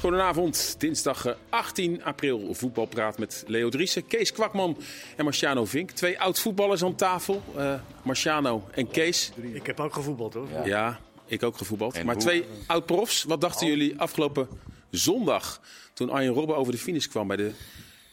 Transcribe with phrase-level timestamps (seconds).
[0.00, 2.54] Goedenavond, dinsdag eh, 18 april.
[2.54, 4.76] Voetbalpraat met Leo Driessen, Kees Kwakman
[5.16, 5.90] en Marciano Vink.
[5.90, 9.32] Twee oud-voetballers aan tafel, eh, Marciano en Kees.
[9.52, 10.48] Ik heb ook gevoetbald hoor.
[10.64, 11.94] Ja, ik ook gevoetbald.
[11.94, 13.24] En maar hoe- twee oud-profs.
[13.24, 14.48] Wat dachten jullie afgelopen
[14.90, 15.60] zondag
[15.92, 17.50] toen Arjen Robben over de finish kwam bij de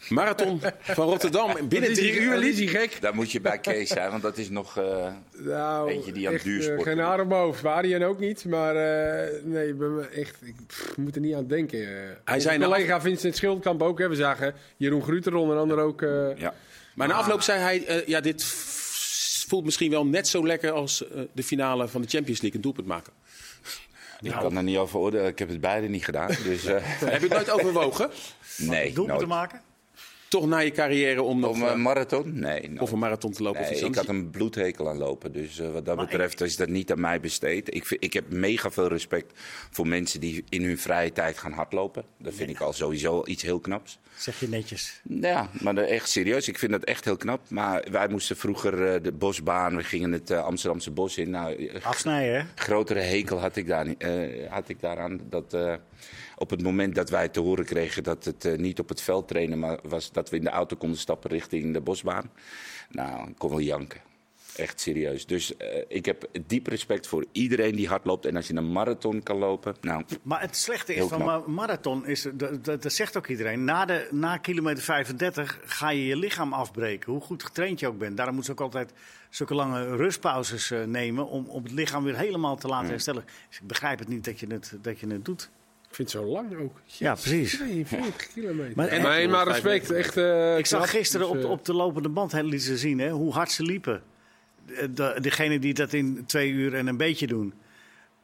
[0.10, 1.54] marathon van Rotterdam?
[1.70, 3.02] Binnen drie uur liep is hij gek.
[3.02, 4.78] Daar moet je bij Kees zijn, want dat is nog...
[4.78, 5.08] eh,
[5.38, 7.06] Nou, Eentje die aan het duursport eh, geen doet.
[7.06, 7.60] haar op mijn hoofd.
[7.60, 8.46] Varian ook niet.
[8.46, 11.80] Maar eh, nee, ik ben me echt, ik pff, moet er niet aan denken.
[12.26, 14.00] Hij na collega Vincent Schildkamp ook.
[14.00, 14.10] Hè.
[14.10, 16.02] We zagen Jeroen Gruter onder andere ook.
[16.02, 16.54] eh, ja.
[16.94, 18.44] Maar na afloop zei hij, ja, dit
[19.48, 22.88] voelt misschien wel net zo lekker als de finale van de Champions League, een doelpunt
[22.88, 23.14] maken.
[24.22, 26.28] Ik kan er niet over oordelen, ik heb het beide niet gedaan.
[26.44, 28.10] Dus eh, Heb je het nooit overwogen?
[28.58, 29.20] nee, Doelpunt nooit.
[29.20, 29.62] te maken?
[30.30, 32.40] Toch na je carrière om nog Om een eh, marathon?
[32.40, 32.80] Nee, nooit.
[32.82, 33.62] of een marathon te lopen?
[33.62, 35.32] of Nee, iets ik had een bloedhekel aan lopen.
[35.32, 37.76] Dus eh, wat dat Maar betreft is dat niet aan mij besteed.
[37.76, 39.32] Ik, vind- ik heb mega veel respect
[39.72, 42.04] voor mensen die in hun vrije tijd gaan hardlopen.
[42.20, 44.00] Dat vind ik al sowieso iets heel knaps.
[44.18, 45.02] Zeg je netjes.
[45.04, 46.48] Ja, maar echt serieus.
[46.48, 47.50] Ik vind dat echt heel knap.
[47.50, 51.30] Maar wij moesten vroeger eh, de bosbaan, we gingen het Amsterdamse bos in.
[51.30, 52.46] Nou, Afsnijden hè?
[52.56, 55.20] grotere hekel had ik, daar, niet- eh, had ik daaraan.
[55.30, 55.74] Dat eh,
[56.36, 59.60] op het moment dat wij te horen kregen dat het niet op het veld trainen,
[59.60, 62.32] maar was dat we in de auto konden stappen richting de bosbaan.
[62.90, 64.02] Nou, ik kon wel janken.
[64.56, 65.26] Echt serieus.
[65.26, 68.26] Dus eh, ik heb diep respect voor iedereen die hard loopt.
[68.26, 71.48] En als je een marathon kan lopen, nou, Maar het slechte is van knap.
[71.48, 73.64] ma- marathon, is, dat, dat, dat zegt ook iedereen.
[73.64, 77.12] Na, de, na kilometer 35 ga je je lichaam afbreken.
[77.12, 78.16] Hoe goed getraind je ook bent.
[78.18, 78.94] Daarom moeten ze ook altijd
[79.30, 81.28] zulke lange rustpauzes eh, nemen.
[81.28, 83.24] Om, om het lichaam weer helemaal te laten herstellen.
[83.50, 85.50] Dus ik begrijp het niet dat je het, dat je het doet.
[85.90, 86.80] Ik vind het zo lang ook.
[86.86, 87.56] Ja, precies.
[87.56, 88.72] 42 kilometer.
[88.76, 89.92] Maar- Maar, nee, maar respect.
[89.92, 92.60] Echt, eh, Ik zag gisteren op, Dus, de- eh, op de lopende band hè, lieten
[92.68, 94.02] ze zien hè, hoe hard ze liepen.
[94.66, 97.54] De, de- degene die dat in twee uur en een beetje doen.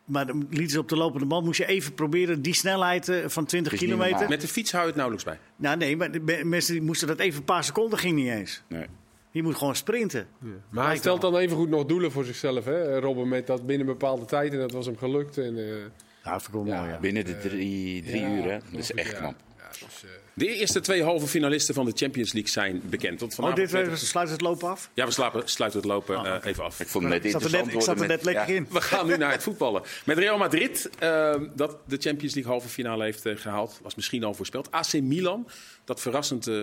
[0.05, 1.45] Maar dan lieten ze op de lopende band.
[1.45, 4.29] Moest je even proberen die snelheid eh, van 20 Is niet kilometer.
[4.29, 5.39] Met de fiets hou je het nauwelijks bij.
[5.55, 8.29] Nou nee, maar de me- mensen die moesten dat even een paar seconden ging niet
[8.29, 8.61] eens.
[8.67, 8.85] nee.
[9.31, 10.27] Je moet gewoon sprinten.
[10.69, 12.65] maar hij stelt dan even goed nog doelen voor zichzelf.
[12.65, 12.99] Hè?
[12.99, 14.53] Robben met dat binnen een bepaalde tijd.
[14.53, 15.37] En dat was hem gelukt.
[15.37, 15.75] En, eh,
[16.23, 16.89] Ja, dat vind ik wel mooi.
[16.89, 16.99] Ja.
[16.99, 18.59] binnen de drie, drie ja, uur, hè?
[18.71, 19.17] Dat is echt ja.
[19.17, 19.35] knap.
[19.79, 23.19] Dus, eh, De eerste twee halve finalisten van de Champions League zijn bekend.
[23.19, 24.89] Tot Oh, dit werd we het- sluiten het lopen af?
[24.93, 26.79] Ja, we slapen, sluiten het lopen Oh, eh, even af.
[26.79, 28.53] Ik vond het net Ik zat er interessant net, ik zat er net met- lekker
[28.53, 28.59] ja.
[28.59, 28.67] in.
[28.71, 29.81] We gaan nu naar het voetballen.
[30.05, 34.23] Met Real Madrid, eh, dat de Champions League halve finale heeft eh, gehaald, was misschien
[34.23, 34.71] al voorspeld.
[34.71, 35.47] AC Milan,
[35.85, 36.53] dat verrassend eh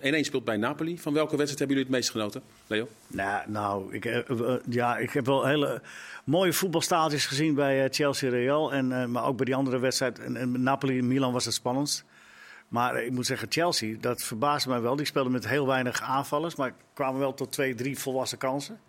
[0.00, 0.98] 1-1 speelt bij Napoli.
[0.98, 2.88] Van welke wedstrijd hebben jullie het meest genoten, Leo?
[3.06, 5.82] Nou, nou ik, eh, eh, ja, ik heb wel hele
[6.24, 8.72] mooie voetbalstaaltjes gezien bij eh, Chelsea Real.
[8.72, 10.18] En, eh, maar ook bij die andere wedstrijd.
[10.18, 12.04] En, en Napoli en Milan was het spannendst.
[12.74, 14.96] Maar ik moet zeggen, Chelsea, dat verbaasde mij wel.
[14.96, 16.54] Die speelden met heel weinig aanvallers.
[16.54, 18.80] Maar kwamen wel tot twee, drie volwassen kansen.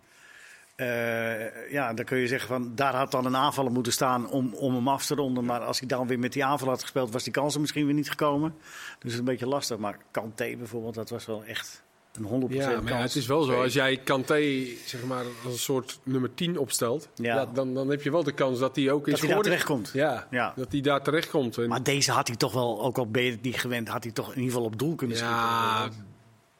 [0.76, 4.54] Eh, ja, dan kun je zeggen van daar had dan een aanvaller moeten staan om,
[4.54, 5.44] om hem af te ronden.
[5.44, 7.86] Maar als hij dan weer met die aanval had gespeeld, was die kans er misschien
[7.86, 8.54] weer niet gekomen.
[8.58, 9.78] Dus het is een beetje lastig.
[9.78, 11.82] Maar Kanté bijvoorbeeld, dat was wel echt
[12.16, 13.62] een 100% ja, maar ja, het is wel zo.
[13.62, 17.08] Als jij Kanté zeg maar, als een soort nummer 10 opstelt.
[17.14, 17.46] Ja.
[17.54, 19.90] Dan, dan heb je wel de kans dat hij ook is Dat hij daar terechtkomt.
[19.92, 20.52] Ja, Ja.
[20.56, 21.58] dat hij daar terechtkomt.
[21.58, 24.02] En, Maar deze had hij toch wel, ook al ben je het niet gewend, had
[24.02, 26.06] hij toch in ieder geval op doel kunnen ja, schieten.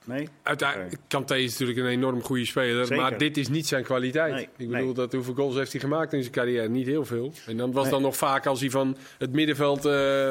[0.06, 0.28] Nee?
[0.42, 3.02] Uiteindelijk, Kanté is natuurlijk een enorm goede speler, Zeker.
[3.02, 4.32] maar dit is niet zijn kwaliteit.
[4.32, 4.92] Nee, ik bedoel, nee.
[4.94, 6.68] dat, hoeveel goals heeft hij gemaakt in zijn carrière?
[6.68, 7.32] Niet heel veel.
[7.46, 7.92] En dan was Nee.
[7.92, 10.30] dan nog vaak als hij van het middenveld eh,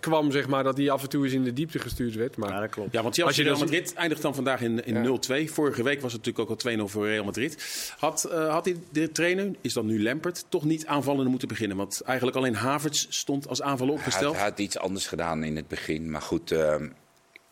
[0.00, 2.36] kwam, zeg maar, dat hij af en toe eens in de diepte gestuurd werd.
[2.36, 2.92] Maar Ja, dat klopt.
[2.92, 5.44] Ja, want Als Chelsea je Real Madrid eindigt dan vandaag in, in Ja.
[5.46, 5.50] 0-2.
[5.50, 7.94] Vorige week was het natuurlijk ook al 2-0 voor Real Madrid.
[7.98, 11.76] Had, eh, had hij de trainer, is dan nu Lampert, toch niet aanvallende moeten beginnen?
[11.76, 14.34] Want eigenlijk alleen Havertz stond als aanvaller Hij had, opgesteld.
[14.36, 16.10] hij had iets anders gedaan in het begin.
[16.10, 16.88] Maar goed, ehm,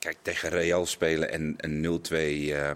[0.05, 2.71] kijk, tegen Real spelen en een 0-2 eh,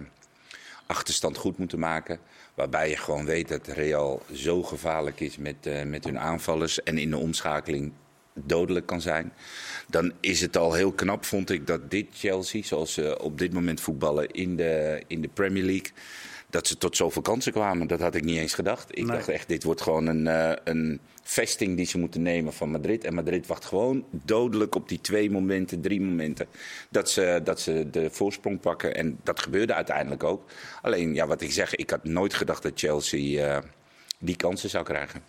[0.86, 2.18] achterstand goed moeten maken.
[2.54, 6.82] Waarbij je gewoon weet dat Real zo gevaarlijk is met, eh, met hun aanvallers.
[6.82, 7.92] En in de omschakeling
[8.34, 9.32] dodelijk kan zijn.
[9.88, 13.52] Dan is het al heel knap, vond ik, dat dit Chelsea, zoals ze op dit
[13.52, 15.92] moment voetballen in de, in de Premier League.
[16.50, 18.90] Dat ze tot zoveel kansen kwamen, dat had ik niet eens gedacht.
[18.90, 19.16] Ik Nee.
[19.16, 23.04] dacht echt, dit wordt gewoon een, eh, een vesting die ze moeten nemen van Madrid.
[23.04, 26.46] En Madrid wacht gewoon dodelijk op die twee momenten, drie momenten.
[26.90, 28.94] Dat ze, dat ze de voorsprong pakken.
[28.94, 30.44] En dat gebeurde uiteindelijk ook.
[30.82, 33.62] Alleen, ja, wat ik zeg, ik had nooit gedacht dat Chelsea eh,
[34.18, 35.22] die kansen zou krijgen.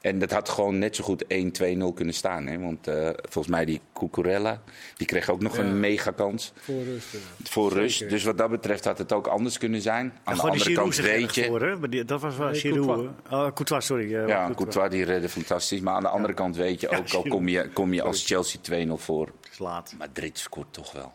[0.00, 2.46] En dat had gewoon net zo goed 1-2-0 kunnen staan.
[2.46, 2.58] Hè?
[2.58, 4.62] Want eh, volgens mij die Cucurella,
[4.96, 5.62] die kreeg ook nog Ja.
[5.62, 7.06] een mega kans voor rust.
[7.42, 8.08] voor rust.
[8.08, 10.12] Dus wat dat betreft had het ook anders kunnen zijn.
[10.24, 11.44] Aan de andere kant weet je...
[11.44, 11.76] voor, hè?
[11.76, 12.86] Maar die- Dat was wel Nee, Giroud.
[12.86, 13.10] Courtois.
[13.30, 14.10] Oh, Courtois, sorry.
[14.10, 14.56] Ja, Courtois.
[14.56, 15.80] Courtois die redde fantastisch.
[15.80, 18.26] Maar aan de andere kant weet je Ja, ook, al kom je, kom je als
[18.26, 19.26] Chelsea 2-0 voor.
[19.26, 19.94] Het is laat.
[19.98, 21.12] Madrid scoort toch wel.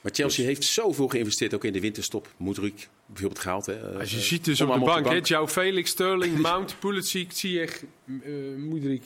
[0.00, 2.28] Maar Chelsea heeft zoveel geïnvesteerd, ook in de winterstop.
[2.36, 3.66] Moedrik bijvoorbeeld gehaald.
[3.66, 3.98] Hè.
[3.98, 7.82] Als je Eh, ziet dus op de bank, hè, João Felix, Sterling, Mount, Pulisic, Ziyech,
[8.06, 9.00] uh.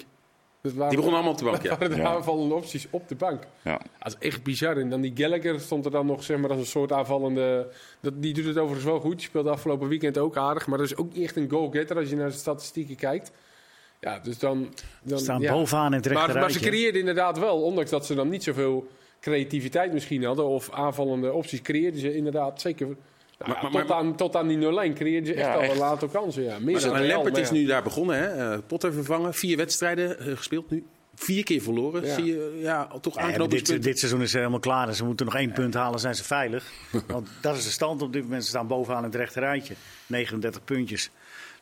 [0.62, 1.68] Dat waren, Die begonnen allemaal op de bank, ja.
[1.68, 2.08] dat waren de Ja.
[2.08, 3.42] aanvallende opties op de bank.
[3.64, 3.80] Ja.
[3.98, 4.76] Dat is echt bizar.
[4.76, 7.72] En dan die Gallagher stond er dan nog zeg maar, als een soort aanvallende...
[8.00, 9.16] Dat, die doet het overigens wel goed.
[9.16, 10.66] Die speelde afgelopen weekend ook aardig.
[10.66, 13.30] Maar dat is ook niet echt een goal-getter als je naar de statistieken kijkt.
[14.00, 14.74] Ja, dus dan...
[15.02, 15.52] dan Staan ja.
[15.52, 18.86] bovenaan in het maar, maar ze creëerden inderdaad wel, ondanks dat ze dan niet zoveel
[19.24, 20.44] creativiteit misschien hadden...
[20.44, 22.86] of aanvallende opties, creëerden ze inderdaad zeker...
[22.86, 22.96] nou
[23.38, 24.62] Maar- ja, maar- tot, aan, tot aan die 0-1
[24.94, 26.42] creëerden ze echt Ja, al een aantal kansen.
[26.42, 26.58] Ja.
[26.58, 28.52] Meer Maar, maar Lampert is nu daar begonnen, hè?
[28.52, 30.84] Eh, Potter vervangen, vier wedstrijden eh, gespeeld nu.
[31.14, 32.04] Vier keer verloren.
[32.04, 32.14] Ja.
[32.14, 34.88] Zie je ja, toch Ja, maar dit, dit seizoen is helemaal klaar.
[34.88, 36.72] En ze moeten nog één punt halen, zijn ze veilig.
[37.06, 38.42] Want dat is de stand op dit moment.
[38.42, 39.74] Ze staan bovenaan in het rechte rijtje.
[40.06, 41.10] 39 puntjes.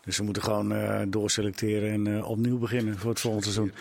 [0.05, 3.73] Dus ze moeten gewoon eh, doorselecteren en eh, opnieuw beginnen voor het volgende seizoen.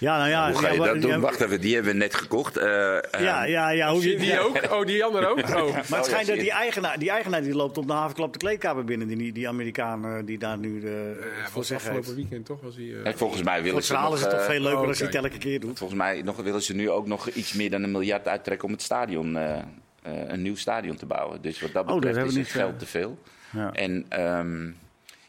[0.00, 0.50] Ja, nou ja.
[0.52, 1.10] Hoe ga je ja, dat doen?
[1.10, 2.56] ja, Wacht even, die hebben we net gekocht.
[2.56, 3.90] Eh, eh, Ja, ja, ja.
[3.92, 4.72] Hoe Die, je, ook?
[4.72, 5.38] Oh, die andere ook?
[5.38, 5.72] Oh.
[5.88, 8.84] Maar het schijnt dat die eigenaar, die eigenaar die loopt op de havenklap de kleedkamer
[8.84, 9.08] binnen.
[9.08, 12.16] Die, die Amerikaan eh, die daar nu de, Ja, voor zich afgelopen heeft.
[12.16, 12.60] weekend toch?
[12.60, 14.80] Was hij, eh, en volgens mij willen het ze nog, is het toch veel leuker
[14.80, 15.16] oh, als hij oké.
[15.16, 15.78] het elke keer doet.
[15.78, 18.72] Volgens mij nog, willen ze nu ook nog iets meer dan een miljard uittrekken om
[18.74, 19.62] het stadion, eh, eh,
[20.02, 21.42] een nieuw stadion te bouwen.
[21.42, 23.18] Dus wat dat Oh, dat betreft is het niet, geld te veel.
[23.52, 23.72] Ja.
[23.72, 24.70] En ehm,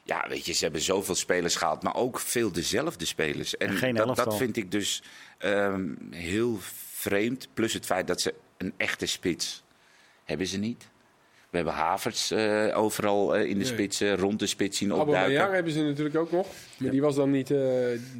[0.03, 3.57] ja, weet je, ze hebben zoveel spelers gehaald, maar ook veel dezelfde spelers.
[3.57, 5.03] En En geen dat, vind ik dus
[5.37, 6.57] ehm, heel
[6.93, 7.47] vreemd.
[7.53, 9.63] Plus het feit dat ze een echte spits
[10.23, 10.89] hebben ze niet.
[11.49, 13.65] We hebben Havertz eh, overal eh, in de Nee.
[13.65, 15.55] spits, rond de spits zien Aubameyang opduiken.
[15.55, 16.47] hebben ze natuurlijk ook nog.
[16.77, 17.51] Maar die was dan niet...
[17.51, 17.57] eh,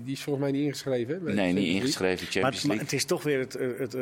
[0.03, 1.13] die is volgens mij niet ingeschreven.
[1.25, 1.75] hè, Nee, niet Champions League.
[1.79, 2.83] ingeschreven Maar, Champions het- maar League.
[2.83, 3.95] het is toch weer het, het,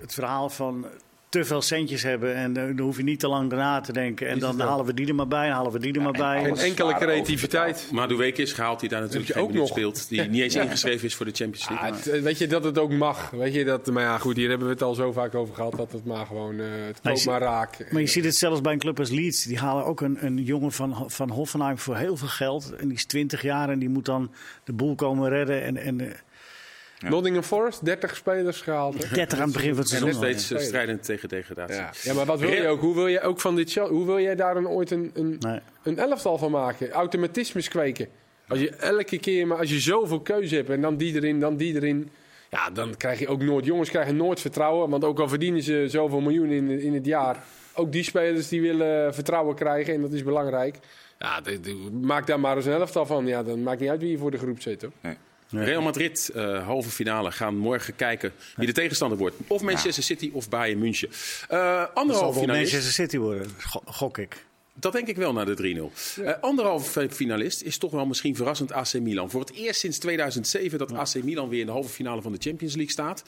[0.00, 0.86] het verhaal van
[1.30, 2.34] te veel centjes hebben.
[2.34, 4.28] En eh, dan hoef je niet te lang na te denken.
[4.28, 6.18] En dan halen we die er maar bij, en halen we die er maar en
[6.20, 6.44] bij.
[6.44, 7.88] Geen enkele creativiteit.
[7.92, 9.68] Maar Madueke is gehaald die daar natuurlijk ook nog?
[9.68, 10.08] speelt.
[10.08, 11.88] Die niet eens ingeschreven is voor de Champions League.
[11.90, 13.30] Ah, het- eh, weet je dat het ook mag?
[13.30, 15.76] Weet je dat, maar ja, goed, hier hebben we het al zo vaak over gehad.
[15.76, 16.60] Dat het maar gewoon.
[16.60, 17.86] eh het koopt je maar raak.
[17.90, 19.44] Maar je ziet het zelfs bij een club als Leeds.
[19.44, 22.74] Die halen ook een, een jongen van, van Hoffenheim voor heel veel geld.
[22.76, 24.30] En die is 20 jaar en die moet dan
[24.64, 25.62] de boel komen redden.
[25.62, 26.12] En, en
[27.08, 29.08] Nottingham Forest, 30 spelers gehaald.
[29.08, 29.14] hè?
[29.14, 30.08] 30 aan het begin van het En seizoen.
[30.20, 30.38] nog al, ja.
[30.38, 31.76] steeds eh, strijdend tegen degradatie.
[31.76, 31.90] Ja.
[32.02, 32.80] ja, maar wat wil je ook?
[32.80, 33.74] Hoe wil je ook van dit?
[33.74, 35.60] Hoe wil jij daar een, ooit een, een, Nee.
[35.82, 36.90] een elftal van maken?
[36.90, 38.08] Automatismes kweken.
[38.48, 41.56] Als je elke keer, maar als je zoveel keuze hebt en dan die erin, dan
[41.56, 42.10] die erin.
[42.50, 43.64] Ja, dan krijg je ook nooit.
[43.64, 44.90] Jongens krijgen nooit vertrouwen.
[44.90, 47.42] Want ook al verdienen ze zoveel miljoen in, in het jaar.
[47.74, 49.94] Ook die spelers die willen vertrouwen krijgen.
[49.94, 50.76] En dat is belangrijk.
[51.18, 53.26] Ja, de- de- maak daar maar eens een elftal van.
[53.26, 54.82] Ja, dan maakt niet uit wie je voor de groep zit.
[54.82, 55.14] Hoor.
[55.50, 59.36] Real Madrid, eh, halve finale, gaan morgen kijken wie de tegenstander wordt.
[59.46, 61.08] Of Manchester City of Bayern München.
[61.48, 62.46] Zal wel finalist.
[62.72, 64.44] Manchester City worden, go- gok ik.
[64.74, 65.92] Dat denk ik wel na de 3-0.
[66.24, 69.30] Eh, anderhalf finalist is toch wel misschien verrassend AC Milan.
[69.30, 72.38] Voor het eerst sinds 2007 dat AC Milan weer in de halve finale van de
[72.40, 73.22] Champions League staat.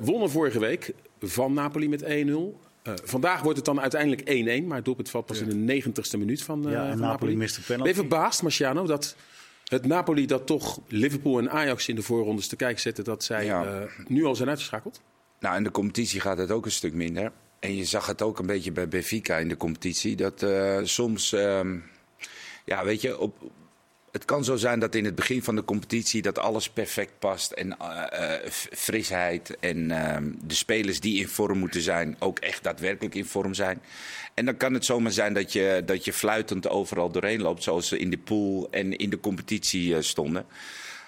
[0.00, 2.06] Wonnen vorige week van Napoli met 1-0.
[2.82, 6.18] Eh, vandaag wordt het dan uiteindelijk 1-1, maar het doelpunt valt pas in de 90ste
[6.18, 7.36] minuut van, eh, Ja, van Napoli Napoli.
[7.66, 7.76] penalty.
[7.76, 9.16] Ben je verbaasd, Marciano, dat
[9.68, 13.44] het Napoli dat toch Liverpool en Ajax in de voorrondes te kijken zette, dat zij
[13.44, 13.64] Ja.
[13.64, 15.00] eh, nu al zijn uitgeschakeld?
[15.40, 17.32] Nou, in de competitie gaat het ook een stuk minder.
[17.60, 20.16] En je zag het ook een beetje bij Benfica in de competitie.
[20.16, 21.76] Dat eh, soms, ehm,
[22.64, 23.36] ja, weet je, op,
[24.12, 27.52] het kan zo zijn dat in het begin van de competitie dat alles perfect past.
[27.52, 32.62] En eh, eh, frisheid en ehm, de spelers die in vorm moeten zijn ook echt
[32.62, 33.82] daadwerkelijk in vorm zijn.
[34.34, 37.88] En dan kan het zomaar zijn dat je, dat je fluitend overal doorheen loopt, zoals
[37.88, 40.46] ze in de pool en in de competitie eh, stonden.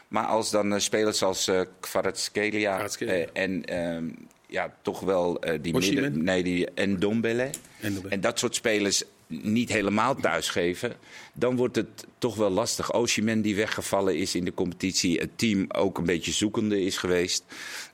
[0.08, 2.88] Maar als dan spelers als eh Kvaratskhelia
[3.32, 4.08] en ehm,
[4.46, 8.14] ja, toch wel die midden, nee, die en Dombele En Dombele.
[8.14, 10.96] en dat soort spelers niet helemaal thuisgeven,
[11.34, 12.92] dan wordt het toch wel lastig.
[12.92, 17.44] Osimhen die weggevallen is in de competitie, het team ook een beetje zoekende is geweest.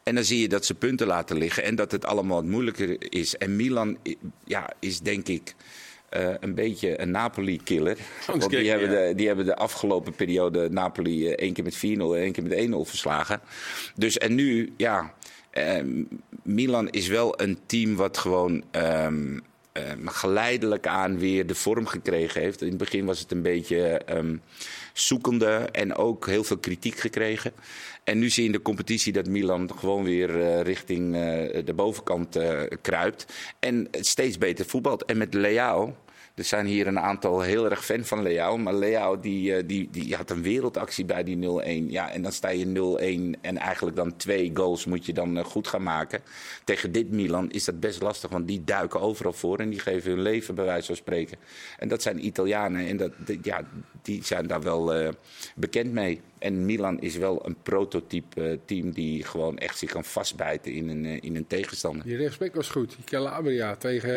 [0.02, 3.12] En dan zie je dat ze punten laten liggen en dat het allemaal wat moeilijker
[3.12, 3.36] is.
[3.36, 3.98] En Milan
[4.44, 5.54] ja, is denk ik
[6.08, 7.96] eh, een beetje een Napoli-killer.
[8.26, 11.78] Want die hebben, de, die hebben de afgelopen periode Napoli eh, één keer met 4-0
[11.80, 13.40] en één keer met 1-0 verslagen.
[13.94, 15.14] Dus en nu, ja,
[15.50, 15.82] eh,
[16.42, 18.64] Milan is wel een team wat gewoon
[19.76, 22.60] eh, geleidelijk aan weer de vorm gekregen heeft.
[22.60, 24.36] In het begin was het een beetje ehm,
[24.92, 27.52] zoekende en ook heel veel kritiek gekregen.
[28.04, 31.74] En nu zie je in de competitie dat Milan gewoon weer eh, richting eh, de
[31.74, 32.38] bovenkant
[32.80, 33.26] kruipt.
[33.58, 35.04] En steeds beter voetbalt.
[35.04, 35.96] En met Leao.
[36.36, 38.56] Er zijn hier een aantal heel erg fan van Leao.
[38.56, 41.90] Maar Leao die, eh, die, die had een wereldactie bij die 0-1.
[41.90, 45.44] Ja, en dan sta je 0-1 en eigenlijk dan twee goals moet je dan eh,
[45.44, 46.20] goed gaan maken.
[46.64, 49.58] Tegen dit Milan is dat best lastig, want die duiken overal voor.
[49.58, 51.38] En die geven hun leven bij wijze van spreken.
[51.78, 53.62] En dat zijn Italianen en dat, die- ja,
[54.02, 55.08] die zijn daar wel eh,
[55.54, 56.20] bekend mee.
[56.38, 61.04] En Milan is wel een prototype team die gewoon echt zich kan vastbijten in een,
[61.22, 62.04] in een tegenstander.
[62.06, 62.88] Die rechtsback was goed.
[62.96, 64.14] Die Calabria tegen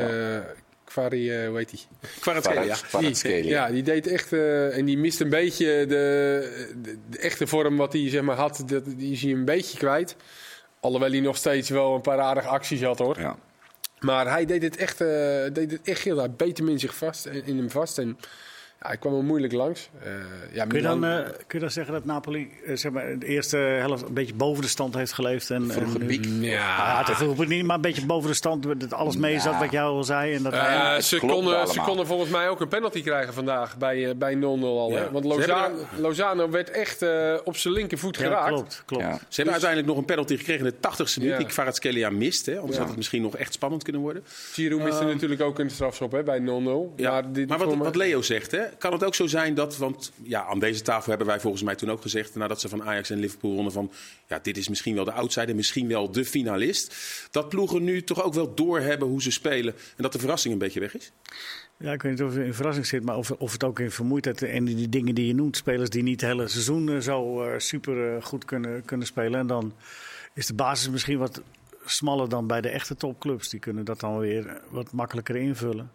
[0.89, 1.79] Kvari, eh, hoe heet die?
[2.19, 2.75] Kvaratskhelia, ja.
[2.75, 3.49] Kvaratskhelia.
[3.49, 4.33] Ja, die deed echt.
[4.33, 8.35] eh, en die mist een beetje de, de, de echte vorm wat hij zeg maar,
[8.35, 8.63] had.
[8.65, 10.15] Dat, die is hij een beetje kwijt.
[10.79, 13.19] Alhoewel hij nog steeds wel een paar aardige acties had hoor.
[13.19, 13.37] Ja.
[13.99, 15.07] Maar hij deed het echt, eh,
[15.53, 16.17] deed het echt heel.
[16.17, 17.97] Hij beet hem in, zich vast, in hem vast.
[17.97, 18.17] En
[18.81, 19.89] ja, hij kwam er moeilijk langs.
[20.03, 20.11] Eh,
[20.53, 23.25] ja, Kun je, dan, eh, kun je dan zeggen dat Napoli eh, zeg maar, de
[23.25, 25.49] eerste helft een beetje boven de stand heeft geleefd?
[25.49, 26.25] En, Vroege en, piek.
[26.41, 28.79] Ja, het vroeg niet, maar een beetje boven de stand.
[28.79, 29.59] Dat alles mee zat Ja.
[29.59, 30.33] wat jou al zei.
[30.35, 31.85] En dat Eh, Ja, ze, konden, ze allemaal.
[31.85, 34.91] konden volgens mij ook een penalty krijgen vandaag bij, bij 0-0 al.
[34.91, 34.97] Ja.
[34.97, 35.11] Hè?
[35.11, 38.47] Want Lozano, Lozano werd echt eh, op zijn linkervoet ja, geraakt.
[38.47, 38.83] klopt.
[38.85, 39.03] klopt.
[39.03, 39.11] Ja.
[39.13, 41.31] Ze hebben uiteindelijk nog een penalty gekregen in de 80ste minuut.
[41.33, 41.37] Ja.
[41.37, 42.45] Die Kvaratskhelia mist.
[42.45, 42.53] Hè?
[42.57, 42.79] Anders Ja.
[42.79, 44.23] had het misschien nog echt spannend kunnen worden.
[44.51, 46.93] Giroud miste Ehm, natuurlijk ook een strafschop hè, bij 0-0.
[46.95, 47.11] Ja.
[47.11, 49.77] Maar, dit, maar wat, wat Leo zegt, hè, kan het ook zo zijn dat...
[49.77, 52.35] Want ja, aan deze tafel hebben wij volgens mij toen ook gezegd...
[52.35, 53.91] nadat ze van Ajax en Liverpool wonnen van...
[54.27, 56.95] ja, dit is misschien wel de outsider, misschien wel de finalist.
[57.31, 59.73] Dat ploegen nu toch ook wel doorhebben hoe ze spelen...
[59.73, 61.11] en dat de verrassing een beetje weg is?
[61.77, 63.91] Ja, ik weet niet of het in verrassing zit, maar of, of het ook in
[63.91, 67.43] vermoeidheid en die, dingen die je noemt, spelers die niet het hele seizoen eh, zo
[67.43, 69.39] eh, super eh, goed kunnen, kunnen spelen.
[69.39, 69.73] En dan
[70.33, 71.41] is de basis misschien wat
[71.85, 73.49] smaller dan bij de echte topclubs.
[73.49, 75.91] Die kunnen dat dan weer wat makkelijker invullen.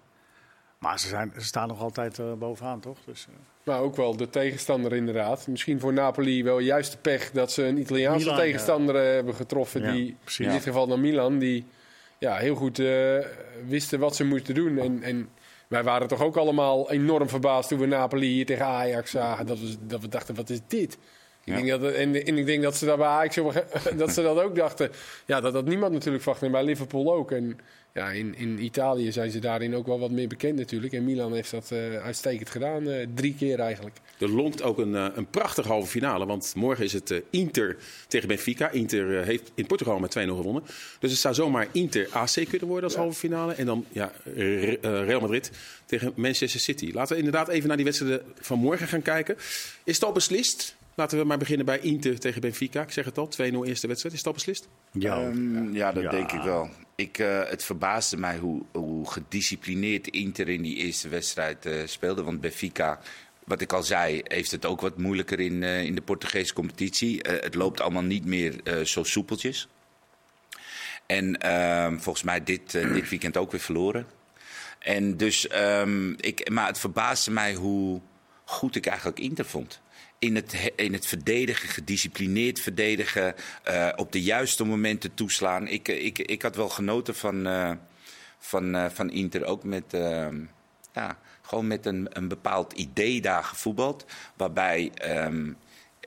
[0.85, 2.99] Maar ze, zijn, ze staan nog altijd eh, bovenaan, toch?
[3.05, 5.47] Dus, eh, Maar ook wel de tegenstander inderdaad.
[5.47, 9.35] Misschien voor Napoli wel juist de pech dat ze een Italiaanse Milan, tegenstander eh, hebben
[9.35, 9.83] getroffen.
[9.83, 10.47] Ja, die, precies.
[10.47, 11.67] in dit geval dan Milan, die
[12.19, 13.19] ja, heel goed eh,
[13.67, 14.79] wisten wat ze moesten doen.
[14.79, 15.29] En, en
[15.69, 19.47] wij waren toch ook allemaal enorm verbaasd toen we Napoli hier tegen Ajax zagen.
[19.47, 20.99] Dat we, dat we dachten, wat is dit?
[21.45, 23.37] Ik denk dat, en, en ik denk dat ze dat bij Ajax
[23.97, 24.91] dat ze dat ook dachten.
[25.27, 26.43] Ja, dat had niemand natuurlijk verwacht.
[26.45, 27.31] En bij Liverpool ook.
[27.33, 27.59] En
[27.95, 30.93] ja, in, in Italië zijn ze daarin ook wel wat meer bekend natuurlijk.
[30.93, 32.89] En Milan heeft dat eh, uitstekend gedaan.
[32.89, 33.97] eh, drie keer eigenlijk.
[34.19, 36.27] Er lonkt ook een, eh, een prachtige halve finale.
[36.27, 37.77] Want morgen is het Inter
[38.09, 38.71] tegen Benfica.
[38.71, 40.63] Inter heeft in Portugal met 2-0 gewonnen.
[40.99, 43.53] Dus het zou zomaar Inter-AC kunnen worden als halve finale.
[43.55, 45.51] En dan ja, Re- Real Madrid
[45.87, 46.91] tegen Manchester City.
[46.95, 49.37] Laten we inderdaad even naar die wedstrijden van morgen gaan kijken.
[49.85, 50.77] Is het al beslist?
[50.97, 52.83] Laten we maar beginnen bij Inter tegen Benfica.
[52.83, 54.15] Ik zeg het al, 2-0 eerste wedstrijd.
[54.15, 54.69] Is al beslist?
[54.93, 56.11] ja, Ehm, ja, dat Ja.
[56.11, 56.71] denk ik wel.
[56.97, 62.23] Ik, eh, het verbaasde mij hoe, hoe gedisciplineerd Inter in die eerste wedstrijd eh, speelde.
[62.23, 63.01] Want Benfica,
[63.45, 67.23] wat ik al zei, heeft het ook wat moeilijker in, eh, in de Portugese competitie.
[67.23, 69.69] Eh, het loopt allemaal niet meer eh, zo soepeltjes.
[71.07, 74.07] En ehm, volgens mij dit, dit weekend ook weer verloren.
[74.79, 78.01] En dus, ehm, ik, maar het verbaasde mij hoe
[78.45, 79.83] goed ik eigenlijk Inter vond.
[80.25, 85.69] In het, he- in het verdedigen, gedisciplineerd verdedigen, eh, op de juiste momenten toeslaan.
[85.69, 87.71] Ik, eh, ik, ik had wel genoten van, eh,
[88.39, 89.85] van, van Inter, ook met,
[90.93, 94.05] ja, gewoon met een, een bepaald idee daar gevoetbald.
[94.37, 95.53] Waarbij ehm,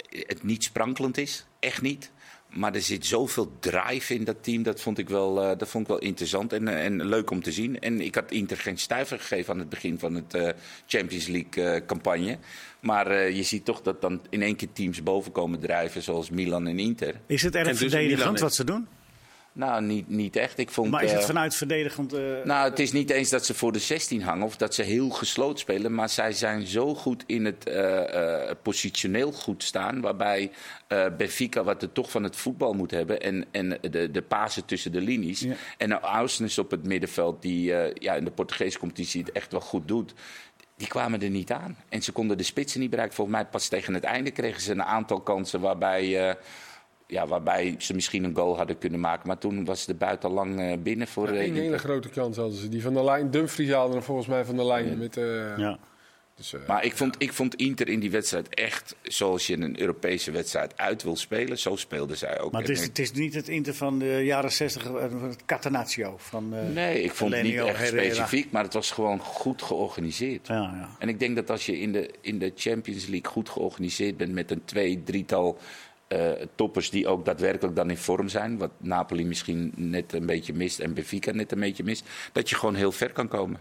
[0.10, 2.12] het niet sprankelend is, echt niet.
[2.50, 4.64] Maar er zit zoveel drive in dat team.
[4.64, 7.42] Dat vond ik wel, eh, dat vond ik wel interessant en, eh, en leuk om
[7.42, 7.80] te zien.
[7.80, 10.50] En ik had Inter geen stuiver gegeven aan het begin van het eh,
[10.86, 12.38] Champions League eh, campagne.
[12.80, 16.30] Maar eh, je ziet toch dat dan in één keer teams boven komen drijven, zoals
[16.30, 17.20] Milan en Inter.
[17.26, 18.88] is het erg dus verdedigend wat ze doen?
[19.58, 20.58] Nou, niet, niet echt.
[20.58, 22.14] Ik vond, Maar is het eh, vanuit verdedigend...
[22.14, 24.82] eh, nou, het is niet eens dat ze voor de 16 hangen of dat ze
[24.84, 25.94] heel gesloten spelen.
[25.94, 30.02] Maar zij zijn zo goed in het eh, eh, positioneel goed staan.
[30.02, 30.52] Waarbij
[30.88, 33.22] eh, Benfica wat er toch van het voetbal moet hebben.
[33.22, 35.40] En, en de, de pasen tussen de linies.
[35.40, 35.54] Ja.
[35.78, 39.52] En nou Ausnes op het middenveld die eh, ja, in de Portugese competitie het echt
[39.52, 40.14] wel goed doet.
[40.78, 41.78] Die kwamen er niet aan.
[41.90, 43.16] En ze konden de spitsen niet bereiken.
[43.16, 46.30] Volgens mij pas tegen het einde kregen ze een aantal kansen waarbij...
[46.30, 46.36] eh,
[47.08, 49.28] ja, waarbij ze misschien een goal hadden kunnen maken.
[49.28, 51.28] Maar toen was de buiten al lang eh, binnen voor...
[51.28, 51.62] eh, Een Inter.
[51.64, 52.70] hele grote kans hadden ze.
[52.70, 53.32] Die van de lijn.
[53.32, 54.98] Dumfries haalde er volgens mij van de lijn.
[54.98, 55.78] Met, eh, ja.
[56.36, 59.80] dus, eh, Maar ik vond, ik vond Inter in die wedstrijd echt zoals je een
[59.80, 61.60] Europese wedstrijd uit wil spelen.
[61.60, 62.52] Zo speelden zij ook.
[62.52, 66.16] Maar het is, het is niet het Inter van de jaren 60, eh, het Catenaccio.
[66.18, 68.14] Van, eh, nee, ik vond het niet echt Herrera.
[68.14, 70.48] specifiek, maar het was gewoon goed georganiseerd.
[70.48, 70.90] Ja, ja.
[71.00, 74.32] En ik denk dat als je in de, in de Champions League goed georganiseerd bent
[74.34, 75.58] met een twee, drietal
[76.08, 80.54] eh, toppers die ook daadwerkelijk dan in vorm zijn, wat Napoli misschien net een beetje
[80.54, 83.60] mist en Benfica net een beetje mist, dat je gewoon heel ver kan komen.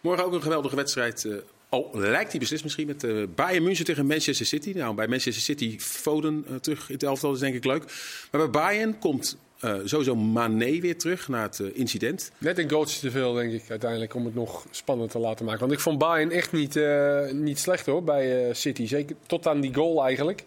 [0.00, 1.24] Morgen ook een geweldige wedstrijd.
[1.24, 1.34] eh,
[1.68, 4.72] al lijkt die beslist misschien met eh Bayern München tegen Manchester City.
[4.74, 7.84] Nou, bij Manchester City Foden terug in het elftal is denk ik leuk.
[8.30, 12.30] Maar bij Bayern komt eh, sowieso Mané weer terug na het incident.
[12.38, 15.60] Net een goaltje te veel, denk ik, uiteindelijk, om het nog spannend te laten maken.
[15.60, 18.86] Want ik vond Bayern echt niet, eh, niet slecht hoor, bij eh, City.
[18.86, 20.44] Zeker tot aan die goal eigenlijk.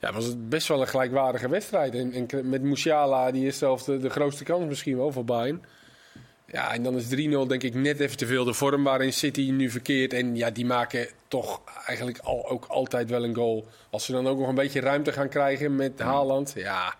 [0.00, 1.94] Ja, was het best wel een gelijkwaardige wedstrijd.
[1.94, 5.64] En, en met Musiala, die is zelf de, de grootste kans misschien wel voor Bayern.
[6.46, 7.08] Ja, en dan is 3-0
[7.46, 10.12] denk ik net even te veel de vorm waarin City nu verkeert.
[10.12, 13.68] En ja, die maken toch eigenlijk al, ook altijd wel een goal.
[13.90, 16.94] Als ze dan ook nog een beetje ruimte gaan krijgen met Haaland, ja...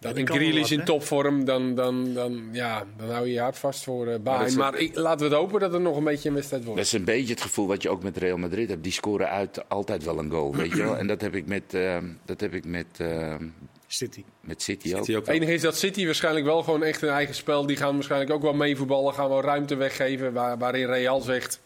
[0.00, 3.26] Dan die in kan wel Grealish wat, in topvorm, dan, dan, dan, ja, dan hou
[3.26, 4.44] je je hart vast voor Bayern.
[4.44, 6.62] dat Maar, is- ik, laten we het hopen dat het nog een beetje een wedstrijd
[6.64, 6.78] wordt.
[6.78, 8.82] Dat is een beetje het gevoel wat je ook met Real Madrid hebt.
[8.82, 10.96] Die scoren uit altijd wel een goal, weet je wel.
[10.96, 13.46] En dat heb ik met, ehm, dat heb ik met, ehm,
[13.86, 14.24] City.
[14.40, 15.06] met City ook.
[15.06, 17.66] Het enige is dat City waarschijnlijk wel gewoon echt een eigen spel.
[17.66, 20.32] Die gaan waarschijnlijk ook wel meevoetballen, gaan wel ruimte weggeven.
[20.32, 21.60] Waar, waarin Real zegt,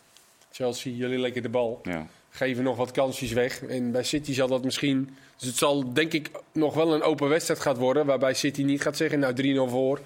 [0.53, 1.81] Chelsea, jullie lekker de bal.
[1.83, 2.07] Ja.
[2.35, 3.63] Geven nog wat kansjes weg.
[3.63, 5.17] En bij City zal dat misschien...
[5.37, 8.07] Dus het zal denk ik nog wel een open wedstrijd gaat worden.
[8.07, 10.01] Waarbij City niet gaat zeggen, nou 3-0 voor.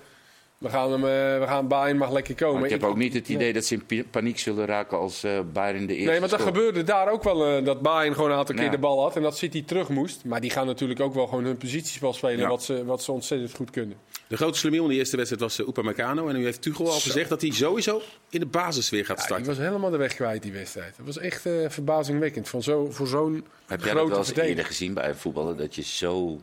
[0.58, 1.08] We gaan hem, eh,
[1.40, 2.54] we gaan Bayern mag lekker komen.
[2.60, 5.40] Maar ik heb ook niet het idee dat ze in paniek zullen raken als eh
[5.52, 7.46] Bayern de eerste Nee, want dat gebeurde daar ook wel.
[7.46, 8.70] eh, dat Bayern gewoon een aantal keer Ja.
[8.70, 9.16] de bal had.
[9.16, 10.24] En dat City terug moest.
[10.24, 12.38] Maar die gaan natuurlijk ook wel gewoon hun positiespel spelen.
[12.38, 12.48] Ja.
[12.48, 13.96] Wat, ze, wat ze ontzettend goed kunnen.
[14.28, 16.28] De grote slemiel in de eerste wedstrijd was uh, Upamecano.
[16.28, 19.14] En nu heeft Tuchel al gezegd dat hij sowieso in de basis weer gaat Ja,
[19.16, 19.46] die starten.
[19.46, 20.96] was helemaal de weg kwijt, die wedstrijd.
[20.96, 22.48] Dat was echt eh, verbazingwekkend.
[22.48, 25.56] Van zo, voor zo'n Heb jij dat grote wel eens eerder gezien bij voetballen?
[25.56, 26.40] Dat je zo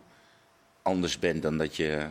[0.82, 2.05] anders bent dan dat je...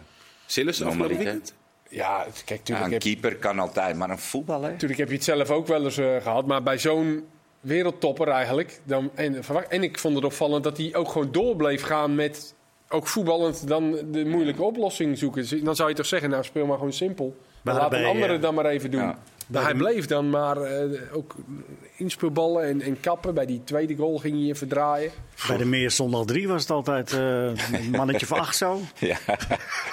[0.47, 1.55] Sillis afgelopen weekend?
[1.93, 4.71] Ja, kijk, Ja, natuurlijk, een heb, keeper kan altijd, maar een voetballer...
[4.71, 6.47] natuurlijk heb je het zelf ook wel eens eh, gehad.
[6.47, 7.27] Maar bij zo'n
[7.61, 8.81] wereldtopper eigenlijk.
[8.85, 9.11] Dan,
[9.69, 12.55] en, ik vond het opvallend dat hij ook gewoon door bleef gaan met...
[12.89, 15.49] Ook voetballend dan de moeilijke oplossing zoeken.
[15.49, 17.37] Dus Dan zou je toch zeggen, nou speel maar gewoon simpel.
[17.63, 19.01] Bij- laat een ander eh, dan maar even doen.
[19.01, 19.19] ja.
[19.53, 21.35] Maar hij bleef dan maar eh, ook
[21.97, 23.35] inspeelballen en, en kappen.
[23.35, 25.11] Bij die tweede goal ging hij even draaien.
[25.49, 28.81] Bij de Meer zondag 3 was het altijd eh, een mannetje van acht zo.
[28.99, 29.19] Ja,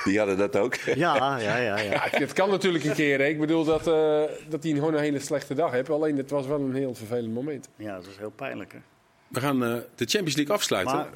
[0.03, 0.75] die hadden dat ook.
[0.75, 1.57] Ja, ja, ja.
[1.57, 1.77] ja.
[1.77, 3.19] Ja, het, kan natuurlijk een keer.
[3.19, 3.25] Hè.
[3.25, 5.89] Ik bedoel dat, eh, dat hij gewoon een hele slechte dag heeft.
[5.89, 7.69] Alleen het was wel een heel vervelend moment.
[7.75, 8.71] Ja, dat is heel pijnlijk.
[8.73, 8.79] Hè?
[9.27, 10.95] We gaan eh, de Champions League afsluiten.
[10.95, 11.09] Maar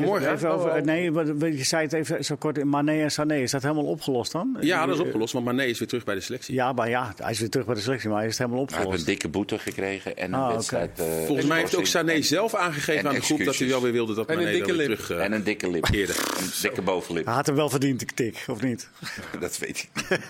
[0.00, 0.32] Maar, morgen...
[0.32, 1.12] even over, nee,
[1.56, 2.64] je zei het even zo kort.
[2.64, 4.56] Mané en Sané, is dat helemaal opgelost dan?
[4.60, 6.54] Ja, dat is opgelost, want Mané is weer terug bij de selectie.
[6.54, 8.66] Ja, maar ja, hij is weer terug bij de selectie, maar hij is het helemaal
[8.66, 9.08] Hij heeft opgelost.
[9.08, 10.98] een dikke boete gekregen en een Ah, wedstrijd...
[10.98, 13.68] eh, Volgens mij heeft ook Sané en- zelf aangegeven en aan de groep dat hij
[13.68, 14.98] wel weer wilde dat En een Mané dan weer lip.
[14.98, 15.10] terug...
[15.18, 15.88] eh, En een dikke lip.
[15.92, 16.16] Eerder.
[16.40, 17.24] Een dikke bovenlip.
[17.24, 18.88] Hij had hem wel verdiend, de tik, of niet?
[19.40, 20.20] Dat weet ik niet.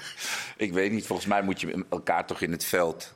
[0.56, 1.06] ik weet niet.
[1.06, 3.14] Volgens mij moet je elkaar toch in het veld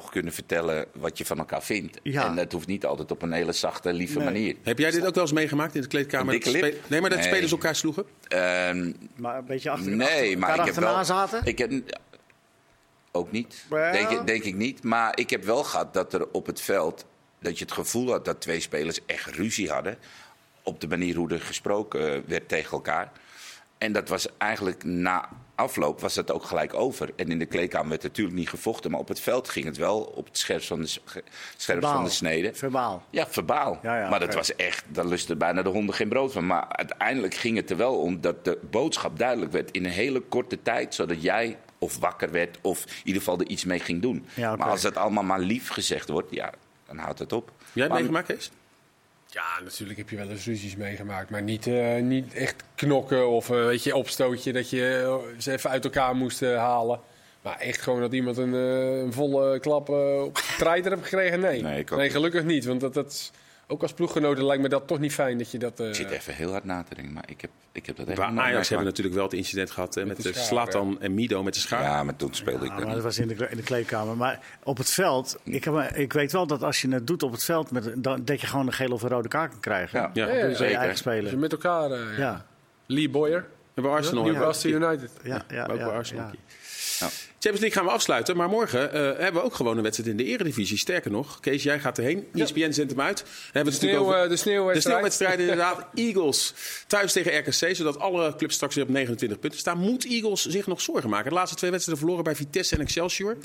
[0.00, 1.98] toch kunnen vertellen wat je van elkaar vindt.
[2.02, 2.24] Ja.
[2.26, 4.56] En dat hoeft niet altijd op een hele zachte, lieve manier.
[4.62, 6.38] Heb jij dit ook wel eens meegemaakt in de kleedkamer?
[6.88, 7.28] Nee, maar dat Nee.
[7.28, 8.04] spelers elkaar sloegen?
[8.28, 11.04] Ehm, Maar een beetje achter, nee, achter, maar ik heb wel...
[11.04, 11.40] zaten?
[11.44, 11.72] Ik heb,
[13.12, 13.64] ook niet.
[13.70, 14.82] Denk, ik- denk ik niet.
[14.82, 17.04] Maar ik heb wel gehad dat er op het veld...
[17.40, 19.98] dat je het gevoel had dat twee spelers echt ruzie hadden...
[20.62, 23.12] op de manier hoe er gesproken werd tegen elkaar.
[23.78, 27.10] En dat was eigenlijk na afloop was dat ook gelijk over.
[27.16, 28.90] En in de kleedkamer werd natuurlijk niet gevochten...
[28.90, 31.22] maar op het veld ging het wel op het scherpst van de, s- ge-
[31.56, 32.54] scherpst van de snede.
[32.54, 33.02] Verbaal.
[33.10, 33.78] Ja, verbaal.
[33.82, 36.46] Ja, ja, maar dat was echt, daar lustte bijna de honden geen brood van.
[36.46, 40.20] Maar uiteindelijk ging het er wel om dat de boodschap duidelijk werd in een hele
[40.20, 44.02] korte tijd, zodat jij of wakker werd of in ieder geval er iets mee ging
[44.02, 44.26] doen.
[44.34, 44.56] Ja.
[44.56, 46.52] Maar als dat allemaal maar lief gezegd wordt, ja,
[46.86, 47.50] dan houdt het op.
[47.72, 48.50] Jij hebt meegemaakt, Kees?
[49.36, 51.30] Ja, natuurlijk heb je wel eens ruzies meegemaakt.
[51.30, 55.52] Maar niet, eh, niet echt knokken of eh, weet je, opstootje dat je eh, ze
[55.52, 57.00] even uit elkaar moest halen.
[57.42, 61.40] Maar echt gewoon dat iemand een, een volle klap op de treiter heeft gekregen?
[61.40, 61.62] Nee.
[61.62, 62.12] Nee, niet.
[62.12, 62.64] gelukkig niet.
[62.64, 63.30] Want dat, dat, is-
[63.68, 65.80] ook als ploeggenoten lijkt me dat toch niet fijn dat je dat...
[65.80, 68.06] eh, Ik zit even heel hard na te denken, maar ik heb, ik heb dat
[68.06, 68.84] Bij even nooit Ajax hebben meegemaakt.
[68.86, 71.82] natuurlijk wel het incident gehad hè, met, de schaar, Slatan en Mido met de schaar.
[71.82, 74.16] Ja, maar toen speelde ik Ja, dat maar dat was in de, in de kleedkamer.
[74.16, 77.32] Maar op het veld, ik, heb, ik weet wel dat als je het doet op
[77.32, 80.00] het veld, met, dan, dat je gewoon een gele of een rode kaart kan krijgen.
[80.00, 80.10] Ja.
[80.12, 80.26] Ja.
[80.34, 80.96] Ja, Dus ja, je zeker.
[80.96, 81.30] spelen.
[81.30, 81.90] je met elkaar...
[81.90, 82.16] eh, ja.
[82.18, 82.46] Ja,
[82.86, 84.24] Lee Boyer, En bij Arsenal.
[84.24, 85.10] we- Newcastle United.
[85.22, 85.60] ja, ja.
[85.62, 86.30] ook bij ja, Arsenal.
[86.98, 87.08] ja.
[87.46, 90.16] Champions League gaan we afsluiten, maar morgen eh, hebben we ook gewoon een wedstrijd in
[90.16, 90.78] de Eredivisie.
[90.78, 92.28] Sterker nog, Kees, jij gaat erheen.
[92.34, 93.16] ESPN zendt hem uit.
[93.18, 94.74] Dan hebben we het natuurlijk Sneeuw, over eh, de sneeuwwedstrijd.
[94.74, 95.86] de sneeuwwedstrijd inderdaad.
[96.06, 96.54] Eagles
[96.86, 99.78] thuis tegen RKC, zodat alle clubs straks weer op 29 punten staan.
[99.78, 101.28] Moet Eagles zich nog zorgen maken?
[101.28, 103.36] De laatste twee wedstrijden verloren bij Vitesse en Excelsior.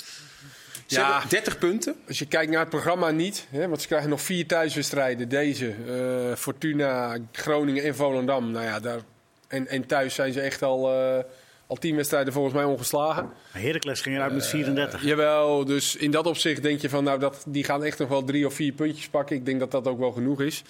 [0.85, 1.11] Ze Ja.
[1.11, 1.95] hebben 30 punten.
[2.07, 5.29] Als je kijkt naar het programma niet, hè, want ze krijgen nog vier thuiswedstrijden.
[5.29, 8.51] Deze, eh, Fortuna, Groningen en Volendam.
[8.51, 8.99] Nou ja, daar,
[9.47, 11.23] en, en thuis zijn ze echt al, eh,
[11.71, 13.29] al tien wedstrijden volgens mij ongeslagen.
[13.51, 15.03] Heracles ging eruit met 34.
[15.03, 18.23] Jawel, dus in dat opzicht denk je van, nou, dat, die gaan echt nog wel
[18.23, 19.35] drie of vier puntjes pakken.
[19.35, 20.63] Ik denk dat dat ook wel genoeg is.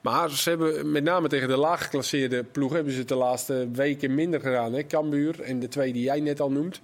[0.00, 3.68] Maar ze hebben met name tegen de laag geclasseerde ploeg hebben ze het de laatste
[3.72, 4.72] weken minder gedaan.
[4.72, 4.86] Hè?
[4.86, 6.80] Cambuur en de twee die jij net al noemt.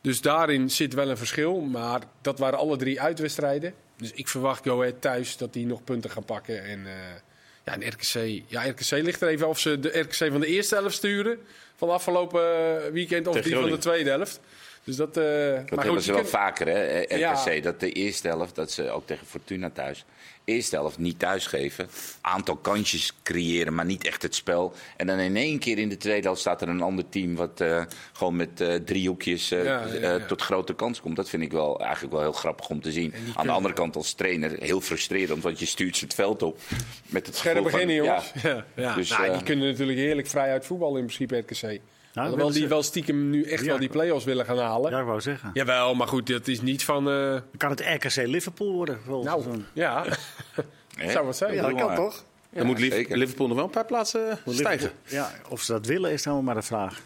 [0.00, 1.60] Dus daarin zit wel een verschil.
[1.60, 3.74] Maar dat waren alle drie uitwedstrijden.
[3.96, 6.64] Dus ik verwacht Go Ahead thuis dat die nog punten gaan pakken.
[6.64, 6.92] En, eh,
[7.66, 10.74] ja, en RKC, ja, RKC ligt er even of ze de RKC van de eerste
[10.74, 11.38] helft sturen.
[11.76, 14.40] Van afgelopen eh, weekend of Tegen die van de tweede helft.
[14.86, 17.54] Dus dat, eh, Dat maar hebben goed, ze wel vaker, hè, RKC.
[17.54, 17.60] Ja.
[17.60, 20.04] Dat de eerste helft, dat ze ook tegen Fortuna thuis...
[20.44, 21.88] eerste helft niet thuisgeven.
[22.20, 24.72] Aantal kansjes creëren, maar niet echt het spel.
[24.96, 27.34] En dan in één keer in de tweede helft staat er een ander team...
[27.34, 30.26] wat eh, gewoon met drie hoekjes eh, Ja, ja, eh, ja.
[30.26, 31.16] tot grote kans komt.
[31.16, 33.14] Dat vind ik wel, eigenlijk wel heel grappig om te zien.
[33.34, 35.42] Aan de andere kant als trainer heel frustrerend...
[35.42, 36.58] want je stuurt ze het veld op
[37.06, 38.32] met het Scherp beginnen, jongens.
[38.42, 38.64] Ja, Ja.
[38.74, 38.94] Ja.
[38.94, 41.80] Dus, nou, die kunnen natuurlijk heerlijk vrij uit voetballen in principe, RKC.
[42.22, 43.68] Alhoewel willen die ze- wel stiekem nu echt Ja.
[43.68, 44.90] wel die play-offs willen gaan halen.
[44.90, 45.50] Ja, ik wou zeggen.
[45.52, 47.10] Jawel, maar goed, dat is niet van...
[47.10, 48.98] eh, kan het RKC Liverpool worden.
[49.06, 49.64] nou, seizoen.
[49.72, 50.04] ja.
[50.96, 51.10] hè?
[51.10, 51.54] Zou wat zijn.
[51.54, 51.96] Ja, dat kan maar.
[51.96, 52.24] toch?
[52.50, 53.16] Dan moet zeker.
[53.16, 54.90] Liverpool nog wel een paar plaatsen stijgen.
[55.06, 57.00] Ja, of ze dat willen is dan maar de vraag.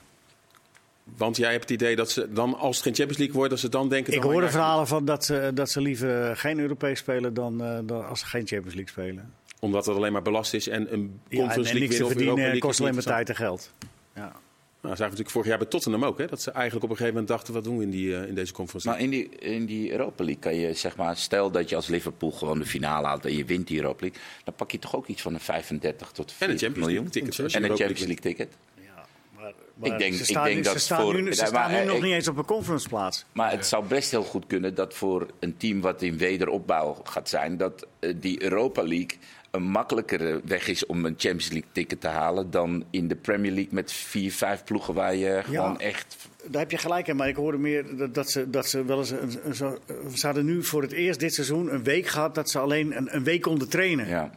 [1.17, 3.59] Want jij hebt het idee dat ze dan, als het geen Champions League wordt, dat
[3.61, 4.13] ze dan denken...
[4.13, 7.79] Ik hoorde ja, verhalen van dat ze, dat ze liever geen Europees spelen dan, eh,
[7.85, 9.33] dan als ze geen Champions League spelen.
[9.61, 11.99] Omdat het alleen maar belast is en een Ja, Conference en, en League niks te
[11.99, 13.73] winnen of Europa verdienen kost alleen maar tijd en geld.
[14.15, 14.33] Ja.
[14.83, 16.19] Nou, dat zagen we natuurlijk vorig jaar bij Tottenham ook.
[16.19, 16.27] Hè?
[16.27, 18.35] Dat ze eigenlijk op een gegeven moment dachten, wat doen we in, die, eh, in
[18.35, 19.23] deze Conference Maar League?
[19.23, 22.31] in die, in die Europa League kan je, zeg maar, stel dat je als Liverpool
[22.31, 25.07] gewoon de finale haalt en je wint die Europa League, dan pak je toch ook
[25.07, 27.11] iets van een 35 tot En 40 een Champions miljoen.
[27.11, 27.39] Ticket.
[27.39, 28.49] En een Europa Champions League ticket.
[28.75, 29.05] Ja,
[29.37, 31.47] maar, maar Ik denk- ze ik staan, denk nu, dat ze staan voor- nu, ze
[31.47, 33.25] staan maar, nu nog ik- niet eens op een conferenceplaats.
[33.33, 37.29] Maar het zou best heel goed kunnen dat voor een team wat in wederopbouw gaat
[37.29, 39.19] zijn, dat eh, die Europa League
[39.51, 43.53] een makkelijkere weg is om een Champions League ticket te halen dan in de Premier
[43.53, 46.17] League met vier, vijf ploegen waar je gewoon echt.
[46.47, 48.99] Daar heb je gelijk in, maar ik hoorde meer dat, dat, ze, dat ze wel
[48.99, 49.11] eens.
[49.11, 49.79] Een, een, zo,
[50.15, 53.15] ze hadden nu voor het eerst dit seizoen een week gehad dat ze alleen een,
[53.15, 54.09] een week konden trainen.
[54.09, 54.31] Ja.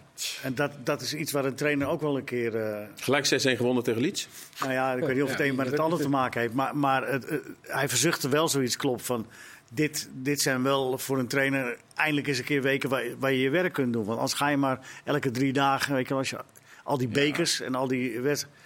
[0.44, 2.56] En dat, dat is iets waar een trainer ook wel een keer.
[2.56, 4.28] eh, Gelijk 6-1 gewonnen tegen Leeds.
[4.60, 6.54] nou ja, ik weet niet of het Ja, een met het ander te maken heeft.
[6.54, 9.26] Maar, maar het, eh, hij verzuchtte wel zoiets klopt van.
[9.74, 13.40] Dit, dit zijn wel voor een trainer eindelijk eens een keer weken waar, waar je
[13.40, 14.06] je werk kunt doen.
[14.06, 16.40] Want anders ga je maar elke drie dagen, weet je, wel, als je
[16.84, 18.62] al die bekers en al die wedstrijden.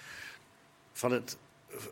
[0.93, 1.37] van het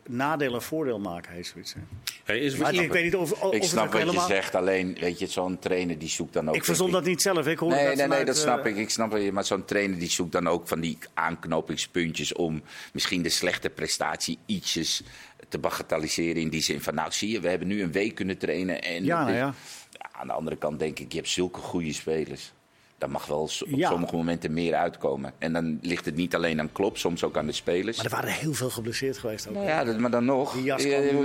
[0.06, 1.74] nadeel en voordeel maken, heet zoiets.
[1.74, 1.80] hè.
[2.24, 4.28] Hey, is Maar ik weet niet of, of Ik het snap wat helemaal.
[4.28, 6.54] je zegt, alleen weet je, zo'n trainer die zoekt dan ook.
[6.54, 7.46] Ik verzon denk dat niet zelf.
[7.46, 8.76] Ik hoorde Nee, dat nee, nee, vanuit, dat snap eh, ik.
[8.76, 13.22] Ik snap het, maar zo'n trainer die zoekt dan ook van die aanknopingspuntjes om misschien
[13.22, 15.02] de slechte prestatie ietsjes
[15.48, 16.42] te bagatelliseren.
[16.42, 18.82] In die zin van, nou zie je, we hebben nu een week kunnen trainen.
[18.82, 19.54] En Ja, ja.
[20.12, 22.52] Aan de andere kant denk ik, je hebt zulke goede spelers.
[22.98, 23.88] Daar mag wel op Ja.
[23.90, 25.32] sommige momenten meer uitkomen.
[25.38, 27.96] En dan ligt het niet alleen aan Klopp, soms ook aan de spelers.
[27.96, 29.54] Maar er waren heel veel geblesseerd geweest ook.
[29.54, 30.82] Nou ja, dat- maar dan nog, eh, weet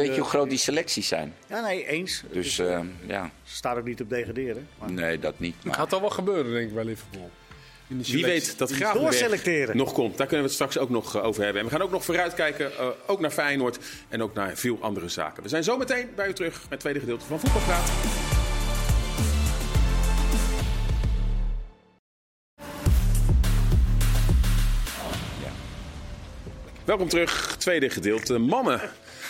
[0.07, 1.33] je hoe groot die selecties zijn.
[1.47, 2.23] Ja, nee, eens.
[2.31, 4.67] Dus eh, ja, Ze staan ook niet op degraderen.
[4.79, 4.91] Maar...
[4.91, 5.55] nee, dat niet.
[5.63, 7.29] Het gaat al wel gebeuren, denk ik, bij Liverpool.
[7.97, 9.77] Wie weet dat Gravenberg Doorselecteren.
[9.77, 10.17] nog komt.
[10.17, 11.61] Daar kunnen we het straks ook nog eh, over hebben.
[11.61, 15.09] En we gaan ook nog vooruitkijken, eh, ook naar Feyenoord en ook naar veel andere
[15.09, 15.43] zaken.
[15.43, 17.91] We zijn zo meteen bij u terug met het tweede gedeelte van Voetbalpraat.
[26.85, 28.37] Welkom terug, tweede gedeelte.
[28.37, 28.81] Mannen,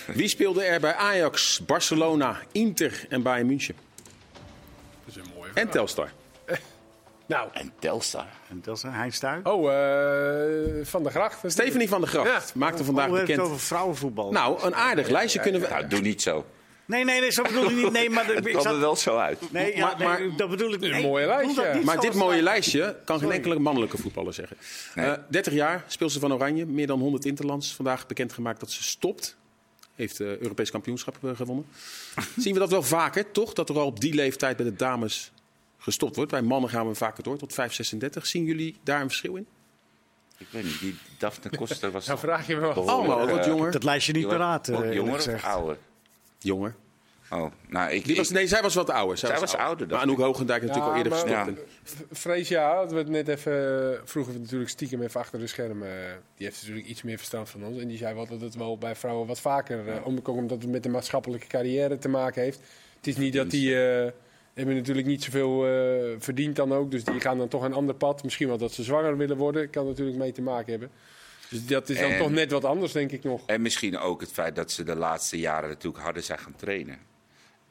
[0.08, 3.76] wie speelde er bij Ajax, Barcelona, Inter en Bayern München?
[5.06, 5.70] Dat is een mooie En.
[5.70, 6.12] Telstar.
[7.32, 8.26] Nou, En Telstar.
[8.50, 9.40] En een Heinz Stuy.
[9.44, 11.40] oh, eh, Van der Gracht.
[11.52, 12.60] Stephanie van der Gracht Ja.
[12.60, 13.46] maakte vandaag heeft het bekend.
[13.48, 14.32] over vrouwenvoetbal?
[14.32, 15.68] Nou, een aardig lijstje kunnen we.
[15.68, 16.46] Nou, doe niet zo.
[16.86, 17.92] nee, nee, nee, zo bedoel ik niet.
[17.92, 19.52] Nee, maar ik Het kwam zat- er wel zo uit.
[19.52, 21.74] Nee, ja, Maar- nee, dat bedoel ik Een nee, mooie lijstje.
[21.74, 24.58] niet Maar dit mooie het- lijstje kan geen enkele mannelijke voetballer zeggen.
[24.96, 25.06] Nee.
[25.06, 27.76] Eh, 30 jaar speelt ze van Oranje, meer dan 100 interlands.
[27.76, 29.38] Vandaag bekendgemaakt dat ze stopt.
[29.96, 31.66] Heeft de Europees kampioenschap eh, gewonnen.
[32.38, 33.54] Zien we dat wel vaker, toch?
[33.54, 35.32] Dat er al op die leeftijd bij de dames
[35.82, 36.32] gestopt wordt.
[36.32, 38.26] Bij mannen gaan we vaker door, tot 5, 36.
[38.26, 39.48] Zien jullie daar een verschil in?
[40.38, 42.90] Ik weet niet, die Daphne Koster was Nou, toch vraag je me wel.
[42.90, 43.72] Allemaal wat eh, jonger.
[43.72, 44.68] Dat lijstje niet jonger- paraat.
[44.68, 45.78] eh, ook eerlijk jonger of ouder?
[46.40, 46.76] Jonger.
[47.30, 49.18] Oh, nou, ik, Die was, nee, zij was wat ouder.
[49.18, 51.68] Zij was ouder, Maar dacht Anouk Hoogendijk natuurlijk Ja, al eerder maar- gestopt.
[52.00, 52.06] Ja.
[52.12, 54.00] Vrees, ja, we het net even.
[54.04, 55.88] Vroegen we natuurlijk stiekem even achter de schermen.
[55.88, 57.82] eh, Die heeft natuurlijk iets meer verstand van ons.
[57.82, 59.88] En die zei wel dat het wel bij vrouwen wat vaker.
[59.88, 62.60] eh, ook omdat het met de maatschappelijke carrière te maken heeft.
[62.98, 63.84] Het is niet dat die.
[63.86, 64.12] eh,
[64.54, 66.92] hebben natuurlijk niet zoveel eh verdiend dan ook.
[66.92, 68.24] Dus die gaan dan toch een ander pad.
[68.24, 69.70] Misschien wel dat ze zwanger willen worden.
[69.70, 70.90] Kan natuurlijk mee te maken hebben.
[71.50, 73.42] Dus dat is dan En- toch net wat anders, denk ik nog.
[73.46, 76.98] En misschien ook het feit dat ze de laatste jaren natuurlijk harder zijn gaan trainen.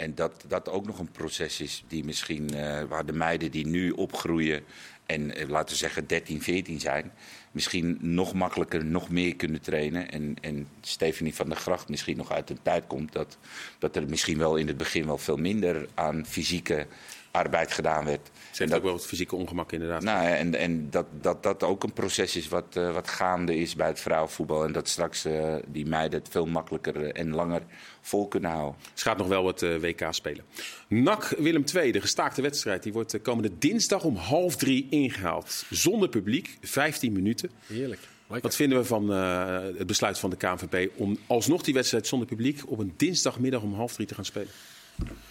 [0.00, 3.66] En dat dat ook nog een proces is die misschien, eh, waar de meiden die
[3.66, 4.62] nu opgroeien
[5.06, 7.12] en eh, laten we zeggen 13, 14 zijn,
[7.50, 10.10] misschien nog makkelijker, nog meer kunnen trainen.
[10.10, 13.38] En, en Stephanie van der Gracht misschien nog uit een tijd komt dat,
[13.78, 16.86] dat er misschien wel in het begin wel veel minder aan fysieke
[17.30, 18.30] arbeid gedaan werd.
[18.50, 20.02] Ze heeft ook wel het fysieke ongemak inderdaad.
[20.02, 23.56] Nou, ja, en en dat, dat dat ook een proces is wat, eh, wat gaande
[23.56, 24.64] is bij het vrouwenvoetbal.
[24.64, 27.62] En dat straks eh, die meiden het veel makkelijker eh, en langer
[28.00, 28.80] vol kunnen houden.
[28.94, 30.44] Ze gaat nog wel eh, WK spelen.
[30.88, 35.64] NAC Willem II, de gestaakte wedstrijd, die wordt de komende dinsdag om half drie ingehaald.
[35.70, 37.50] Zonder publiek, 15 minuten.
[37.66, 38.00] Heerlijk.
[38.26, 38.48] Lekker.
[38.48, 42.28] Wat vinden we van eh, het besluit van de KNVB om alsnog die wedstrijd zonder
[42.28, 44.48] publiek op een dinsdagmiddag om half drie te gaan spelen?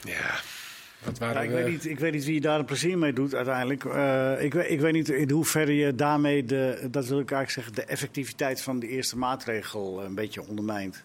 [0.04, 0.40] Ja,
[1.20, 3.86] Ja, ik, we- weet niet, ik weet niet wie daar een plezier mee doet uiteindelijk.
[3.86, 7.52] Eh, ik, weet- ik weet niet in hoeverre je daarmee, de, dat wil ik eigenlijk
[7.52, 11.04] zeggen, de effectiviteit van de eerste maatregel een beetje ondermijnt.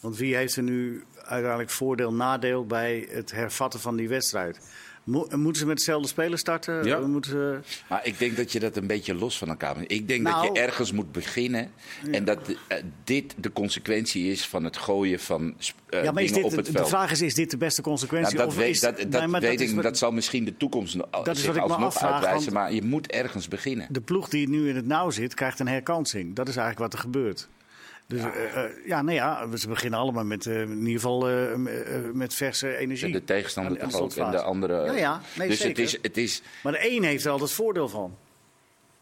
[0.00, 4.60] Want wie heeft er nu uiteindelijk voordeel, nadeel bij het hervatten van die wedstrijd?
[5.04, 6.84] Mo- moeten ze met dezelfde spelers starten?
[6.84, 6.98] Ja.
[6.98, 7.64] Moeten.
[7.88, 9.90] Maar ik denk dat je dat een beetje los van elkaar moet.
[9.92, 11.70] Ik denk Nou- dat je ergens moet beginnen.
[12.10, 12.38] En dat
[12.68, 16.42] eh, dit de consequentie is van het gooien van sp- eh, ja, maar is dingen
[16.48, 16.88] dit, op het de veld.
[16.88, 18.34] vraag is, is dit de beste consequentie?
[18.34, 20.44] Nou, dat of weet, is- dat, dat, Nee, maar weet ik, wat- dat zal misschien
[20.44, 22.52] de toekomst no- is zich wat ik me alsnog afvraag, uitwijzen.
[22.52, 23.86] Maar je moet ergens beginnen.
[23.90, 26.34] De ploeg die nu in het nauw zit, krijgt een herkansing.
[26.34, 27.48] Dat is eigenlijk wat er gebeurt.
[28.12, 31.56] Dus ja, ja nou ja, ze beginnen allemaal met eh, in ieder geval eh,
[32.12, 33.12] met verse energie.
[33.12, 33.88] De tegenstander en
[34.30, 34.84] de andere.
[34.84, 35.20] Ja, ja.
[35.36, 35.82] Nee, dus het zeker.
[35.82, 38.16] is, het is Maar de een heeft er altijd voordeel van.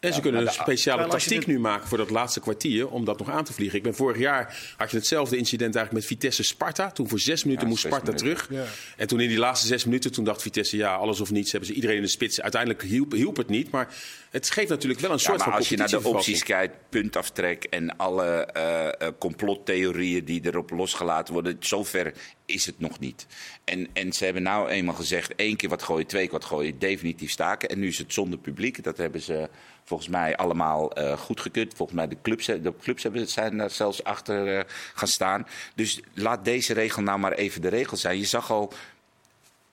[0.01, 3.29] En ze kunnen een speciale tactiek nu maken voor dat laatste kwartier om dat nog
[3.29, 3.77] aan te vliegen.
[3.77, 6.91] Ik ben vorig jaar had je hetzelfde incident eigenlijk met Vitesse Sparta.
[6.91, 8.47] Toen voor zes minuten Ja, moest zes Sparta minuten.
[8.47, 8.65] terug.
[8.65, 8.71] Ja.
[8.97, 11.69] En toen in die laatste zes minuten toen dacht Vitesse ja alles of niets hebben
[11.69, 12.41] ze iedereen in de spits.
[12.41, 13.93] Uiteindelijk hielp, hielp het niet, maar
[14.29, 17.63] het geeft natuurlijk wel een Ja, soort van als je naar de opties kijkt, puntaftrek
[17.63, 22.13] en alle eh, eh, complottheorieën die erop losgelaten worden, zover
[22.45, 23.27] is het nog niet.
[23.63, 26.79] En, en ze hebben nou eenmaal gezegd, één keer wat gooien, twee keer wat gooien,
[26.79, 27.69] definitief staken.
[27.69, 28.83] En nu is het zonder publiek.
[28.83, 29.49] Dat hebben ze
[29.91, 31.73] volgens mij allemaal eh goedgekeurd.
[31.73, 35.47] Volgens mij de clubs, de clubs hebben, zijn daar zelfs achter eh, gaan staan.
[35.75, 38.17] Dus laat deze regel nou maar even de regel zijn.
[38.17, 38.73] Je zag al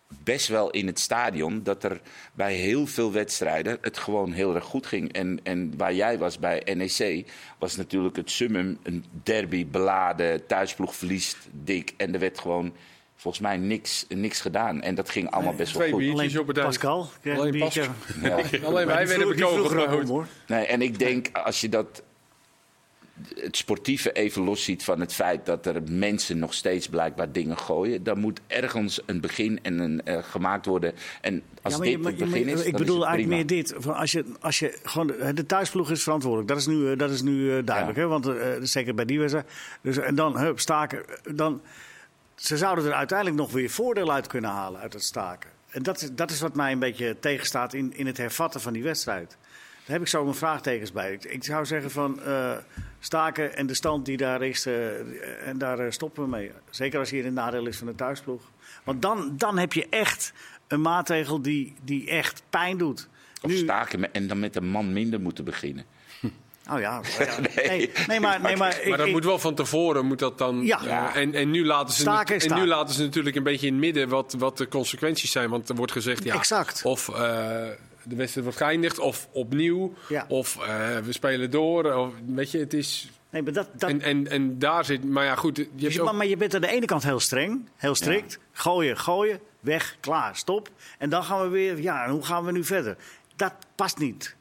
[0.08, 2.00] best wel in het stadion dat er
[2.32, 5.12] bij heel veel wedstrijden het gewoon heel erg goed ging.
[5.12, 7.26] En, en waar jij was bij NEC
[7.58, 11.94] was natuurlijk het summum, een derby beladen, thuisploeg verliest dik.
[11.96, 12.72] En er werd gewoon
[13.20, 14.82] volgens mij niks, niks gedaan.
[14.82, 16.00] En dat ging allemaal best wel Twee goed.
[16.00, 16.64] biertjes Alleen op het.
[16.64, 17.82] Pascal Alleen een biertje.
[18.66, 20.26] Alleen wij werden er hoor.
[20.46, 22.02] Nee, en ik denk als je dat
[23.34, 28.02] het sportieve even losziet van het feit dat er mensen nog steeds blijkbaar dingen gooien,
[28.02, 30.92] dan moet ergens een begin en een, eh, gemaakt worden.
[31.20, 33.46] En als Ja, je- dit maar het begin is, ik dan bedoel is het eigenlijk
[33.48, 33.62] prima.
[33.62, 33.74] meer dit.
[33.84, 36.48] Van als je, als je gewoon, de thuisploeg is verantwoordelijk.
[36.48, 37.96] Dat is nu, eh, dat is nu eh, duidelijk.
[37.98, 38.02] Ja.
[38.02, 38.08] Hè?
[38.08, 38.30] Want
[38.68, 39.46] zeker bij die wedstrijd.
[39.80, 41.02] Dus, en dan hup, staken.
[41.34, 41.60] Dan,
[42.38, 45.50] ze zouden er uiteindelijk nog weer voordeel uit kunnen halen uit het staken.
[45.70, 48.72] En dat, is- dat is wat mij een beetje tegenstaat in, in het hervatten van
[48.72, 49.36] die wedstrijd.
[49.84, 51.12] Daar heb ik zo mijn vraagtekens bij.
[51.12, 52.56] Ik, ik zou zeggen van eh,
[52.98, 56.50] staken en de stand die daar is, eh, en daar eh, stoppen we mee.
[56.70, 58.42] Zeker als hier een nadeel is van de thuisploeg.
[58.84, 60.32] Want dan, dan heb je echt
[60.66, 63.08] een maatregel die, die echt pijn doet.
[63.42, 65.84] Of Nu- staken en dan met een man minder moeten beginnen.
[66.70, 67.40] Oh ja, maar ja.
[67.68, 70.38] nee, nee, maar, nee, maar, ik- Maar dat ik- moet wel van tevoren moet dat
[70.38, 70.62] dan.
[70.64, 71.14] Ja.
[71.14, 73.66] eh, en, en, nu laten ze Staken is en nu laten ze natuurlijk een beetje
[73.66, 75.50] in het midden wat, wat de consequenties zijn.
[75.50, 76.80] Want er wordt gezegd, ja, Exact.
[76.84, 77.14] of eh,
[78.02, 80.24] de wedstrijd wordt geëindigd, of opnieuw, Ja.
[80.28, 81.92] of eh, we spelen door.
[81.94, 83.10] Of, weet je, het is.
[83.30, 85.04] nee, maar dat, dat, En, en, en daar zit.
[85.04, 85.56] Maar ja, goed.
[85.56, 87.68] Je Dus hebt je- ook, maar, maar je bent aan de ene kant heel streng,
[87.76, 88.38] heel strikt.
[88.52, 90.68] Gooien, gooien, weg, klaar, stop.
[90.98, 92.96] En dan gaan we weer, ja, en hoe gaan we nu verder?
[93.36, 94.36] Dat past niet,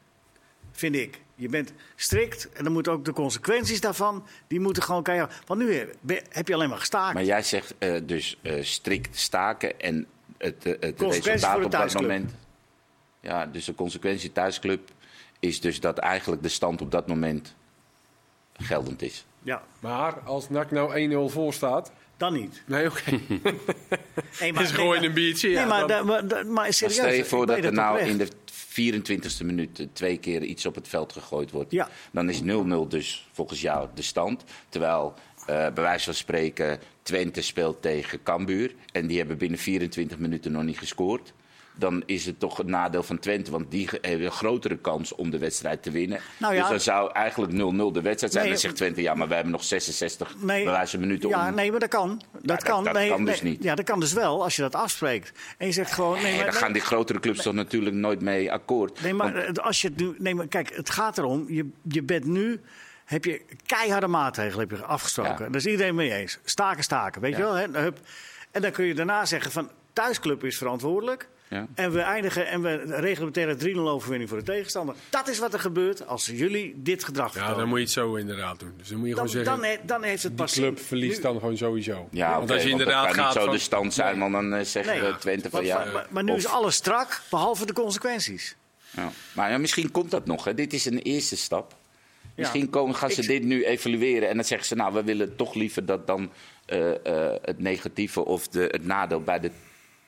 [0.72, 1.20] vind ik.
[1.40, 5.34] Je bent strikt en dan moeten ook de consequenties daarvan, die moeten gewoon keihard.
[5.46, 7.14] Want nu heb- ben- heb je alleen maar gestaakt.
[7.14, 10.06] Maar jij zegt eh, dus eh, strikt staken en
[10.38, 12.02] het, eh, het resultaat op dat thuisclub.
[12.02, 12.34] moment.
[13.20, 14.88] Ja, dus de consequentie thuisclub
[15.40, 17.54] is dus dat eigenlijk de stand op dat moment
[18.56, 19.24] geldend is.
[19.42, 21.92] Ja, maar als NAC nou 1-0 voor staat.
[22.16, 22.62] dan niet.
[22.66, 23.02] Nee, oké.
[24.40, 25.48] Nee, Dus gooi je een biertje.
[25.48, 26.96] Nee, ja, maar, dan- da- maar, da- maar Maar serieus.
[26.96, 28.28] stel je voor dat er nou in de
[28.80, 31.70] 24e minuut eh, twee keer iets op het veld gegooid wordt.
[31.72, 31.88] Ja.
[32.12, 32.44] Dan is 0-0
[32.88, 34.44] dus volgens jou de stand.
[34.68, 38.74] Terwijl eh, bij wijze van spreken Twente speelt tegen Cambuur.
[38.92, 41.32] En die hebben binnen 24 minuten nog niet gescoord.
[41.78, 43.50] Dan is het toch het nadeel van Twente.
[43.50, 46.20] Want die hebben een grotere kans om de wedstrijd te winnen.
[46.38, 46.60] Nou ja.
[46.60, 47.56] Dus dan zou eigenlijk 0-0
[47.92, 48.44] de wedstrijd zijn.
[48.44, 51.54] Nee, dan zegt Twente, ja, maar we hebben nog 66 Nee, minuten ja, om...
[51.54, 52.22] nee, maar dat kan.
[52.32, 52.84] Dat dat- kan.
[52.84, 53.62] dat nee, kan dus niet.
[53.62, 55.32] Ja, dat kan dus wel als je dat afspreekt.
[55.58, 56.22] En je zegt gewoon.
[56.22, 59.00] Nee, maar, daar gaan die grotere clubs toch natuurlijk nooit mee akkoord.
[59.02, 60.14] nee, maar Want- als je het nu.
[60.18, 61.44] Nee, maar kijk, het gaat erom.
[61.48, 62.60] Je, je bent nu.
[63.04, 65.32] Heb je keiharde maatregelen heb je afgesproken.
[65.32, 65.38] Ja.
[65.50, 66.38] Daar is iedereen mee eens.
[66.44, 67.20] Staken, staken.
[67.20, 67.36] Weet Ja.
[67.38, 67.54] je wel?
[67.54, 67.80] Hè?
[67.80, 67.98] Hup.
[68.50, 69.70] En dan kun je daarna zeggen van.
[69.92, 71.28] Thuisclub is verantwoordelijk.
[71.50, 71.66] Ja.
[71.74, 74.94] En we eindigen en we regelen meteen een 3-0 overwinning voor de tegenstander.
[75.10, 77.58] Dat is wat er gebeurt als jullie dit gedrag Ja, vertonen.
[77.58, 78.72] dan moet je het zo inderdaad doen.
[78.76, 79.62] Dus dan moet je dan, gewoon zeggen.
[79.62, 80.86] dan, he- dan heeft het die pas club zin.
[80.86, 82.08] verliest Nu- dan gewoon sowieso.
[82.10, 84.18] Ja, want als je want inderdaad dat kan gaat niet zo van, de stand zijn,
[84.18, 85.84] want dan eh, zeggen Nee, we Twente van ja.
[85.92, 88.56] maar, maar nu of- is alles strak, behalve de consequenties.
[88.90, 89.10] ja.
[89.32, 90.44] Maar ja, misschien komt dat nog.
[90.44, 90.54] Hè.
[90.54, 91.76] Dit is een eerste stap.
[92.36, 95.36] Misschien komen, gaan ze Ik- dit nu evalueren en dan zeggen ze, nou, we willen
[95.36, 96.30] toch liever dat dan
[96.66, 99.50] eh, eh, het negatieve of de, het nadeel bij de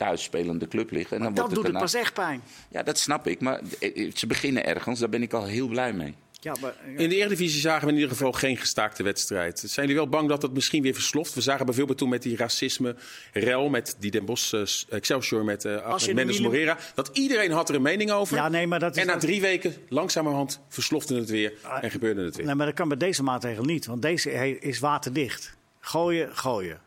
[0.04, 1.12] thuisspelende club ligt.
[1.12, 2.42] En dan Dat wordt doet het daarna- pas echt pijn.
[2.70, 3.40] Ja, dat snap ik.
[3.40, 6.14] Maar eh, ze beginnen ergens, daar ben ik al heel blij mee.
[6.42, 6.98] Ja, maar, ja.
[6.98, 9.58] In de Eredivisie zagen we in ieder geval geen gestaakte wedstrijd.
[9.58, 11.34] Zijn jullie wel bang dat het misschien weer versloft?
[11.34, 15.76] We zagen bijvoorbeeld toen met die racisme-rel met die Den Bosch eh, Excelsior met uh,
[15.82, 16.78] Ahmed Mendes Morera.
[16.94, 18.36] Dat iedereen had er een mening over.
[18.36, 21.90] Ja, nee, maar dat is en na drie weken langzamerhand verslofte het weer Ah, en
[21.90, 22.46] gebeurde het weer.
[22.46, 25.54] Nee, maar dat kan bij deze maatregel niet, want deze is waterdicht.
[25.80, 26.80] Gooien, gooien.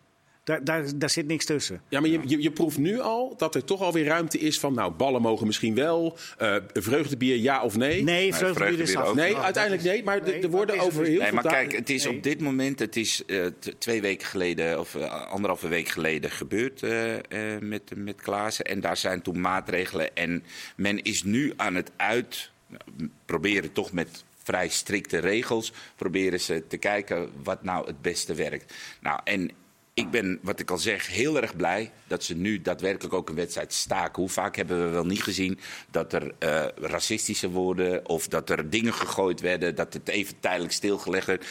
[0.43, 1.81] Daar, daar, daar zit niks tussen.
[1.89, 4.73] Ja, maar je, je, je proeft nu al dat er toch alweer ruimte is van...
[4.73, 8.03] nou, ballen mogen misschien wel, eh vreugdebier ja of nee.
[8.03, 9.07] Nee, vreugdebier is vreugdebier af.
[9.09, 9.15] ook.
[9.15, 12.03] Nee, uiteindelijk nee, maar nee, er worden over heel Nee, veel maar kijk, het is
[12.05, 12.15] Nee.
[12.15, 16.31] op dit moment, het is eh, t- twee weken geleden of eh, anderhalve week geleden
[16.31, 18.65] gebeurd eh, eh, met, met Klaassen.
[18.65, 20.15] En daar zijn toen maatregelen.
[20.15, 20.43] En
[20.75, 26.63] men is nu aan het uit, nou, proberen toch met vrij strikte regels, proberen ze
[26.67, 28.73] te kijken wat nou het beste werkt.
[29.01, 29.51] Nou, en
[29.93, 33.35] ik ben, wat ik al zeg, heel erg blij dat ze nu daadwerkelijk ook een
[33.35, 34.21] wedstrijd staken.
[34.21, 35.59] Hoe vaak hebben we wel niet gezien
[35.91, 40.73] dat er eh, racistische woorden of dat er dingen gegooid werden, dat het even tijdelijk
[40.73, 41.45] stilgelegd werd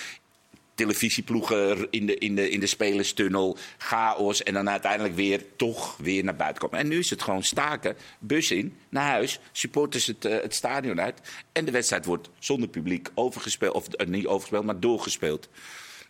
[0.75, 6.25] televisieploegen in de, in, de, in de spelerstunnel, chaos en dan uiteindelijk weer toch weer
[6.25, 6.79] naar buiten komen.
[6.79, 11.01] En nu is het gewoon staken, bus in, naar huis, supporters het, eh, het stadion
[11.01, 11.21] uit
[11.53, 15.49] en de wedstrijd wordt zonder publiek overgespeeld, of eh, niet overgespeeld, maar doorgespeeld.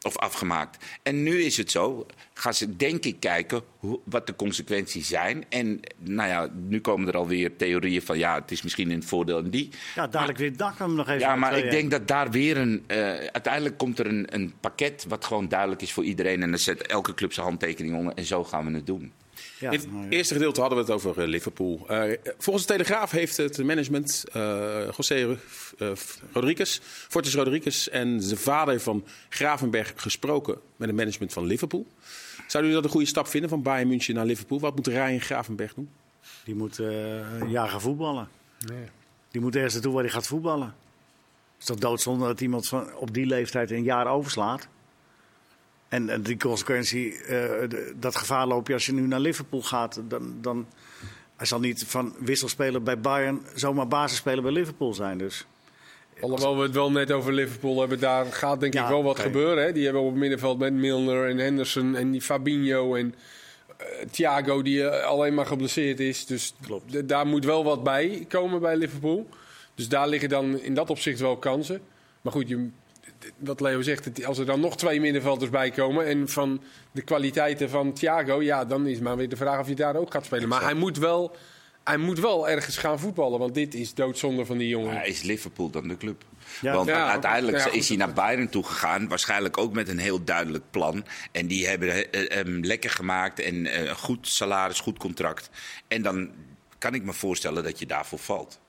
[0.03, 0.85] Of afgemaakt.
[1.03, 5.45] En nu is het zo, gaan ze denk ik kijken hoe, wat de consequenties zijn.
[5.49, 9.38] En nou ja, nu komen er alweer theorieën van ja, het is misschien een voordeel
[9.38, 9.69] en die.
[9.95, 11.21] Ja, dadelijk weer dak hem nog even.
[11.21, 11.69] Ja, maar ik 2-1.
[11.69, 12.85] denk dat daar weer een.
[12.87, 16.43] eh, uiteindelijk komt er een, een pakket wat gewoon duidelijk is voor iedereen.
[16.43, 18.15] En dan zet elke club zijn handtekening onder.
[18.15, 19.12] En zo gaan we het doen.
[19.62, 20.11] Ja, In het nou ja.
[20.11, 21.85] eerste gedeelte hadden we het over eh, Liverpool.
[21.88, 25.38] Eh, volgens de Telegraaf heeft het management eh José
[25.79, 25.88] eh,
[26.33, 31.87] Rodriguez, Fortis Rodriguez en zijn vader van Gravenberg gesproken met het management van Liverpool.
[32.37, 34.61] Zouden jullie dat een goede stap vinden van Bayern München naar Liverpool?
[34.61, 35.90] Wat moet Ryan Gravenberg doen?
[36.44, 38.29] Die moet eh, een jaar gaan voetballen.
[39.31, 40.66] Die moet ergens naartoe waar hij gaat voetballen.
[40.66, 44.68] Het is toch doodzonde dat iemand van, op die leeftijd een jaar overslaat.
[45.93, 50.01] En, en die consequentie, eh, dat gevaar loop je als je nu naar Liverpool gaat.
[50.09, 50.67] Dan, dan,
[51.37, 55.19] hij zal niet van wisselspeler bij Bayern zomaar basisspeler bij Liverpool zijn.
[55.19, 55.47] Dus.
[56.21, 59.19] Alhoewel we het wel net over Liverpool hebben, daar gaat denk Ja, ik wel wat
[59.19, 59.65] gebeuren.
[59.65, 59.73] Hè?
[59.73, 63.15] Die hebben op het middenveld met Milner en Henderson en die Fabinho en
[63.77, 66.27] eh, Thiago die eh, alleen maar geblesseerd is.
[66.27, 67.09] Dus Klopt.
[67.09, 69.29] daar moet wel wat bij komen bij Liverpool.
[69.75, 71.81] Dus daar liggen dan in dat opzicht wel kansen.
[72.23, 72.69] Maar goed, je,
[73.39, 77.71] wat Leo zegt, als er dan nog twee middenvelders bij komen en van de kwaliteiten
[77.71, 80.49] van Thiago, ja, dan is maar weer de vraag of hij daar ook gaat spelen.
[80.49, 81.37] Maar hij moet wel,
[81.85, 84.95] hij moet wel ergens gaan voetballen, want dit is doodzonde van die jongen.
[84.95, 86.25] Maar is Liverpool dan de club?
[86.61, 86.75] Ja.
[86.75, 87.75] Want Ja, uiteindelijk ja, goed.
[87.75, 89.09] is hij naar Bayern toe gegaan.
[89.09, 91.05] Waarschijnlijk ook met een heel duidelijk plan.
[91.33, 93.41] En die hebben eh, hem lekker gemaakt.
[93.41, 95.51] En eh, een goed salaris, goed contract.
[95.89, 96.31] En dan
[96.79, 98.61] kan ik me voorstellen dat je daarvoor valt.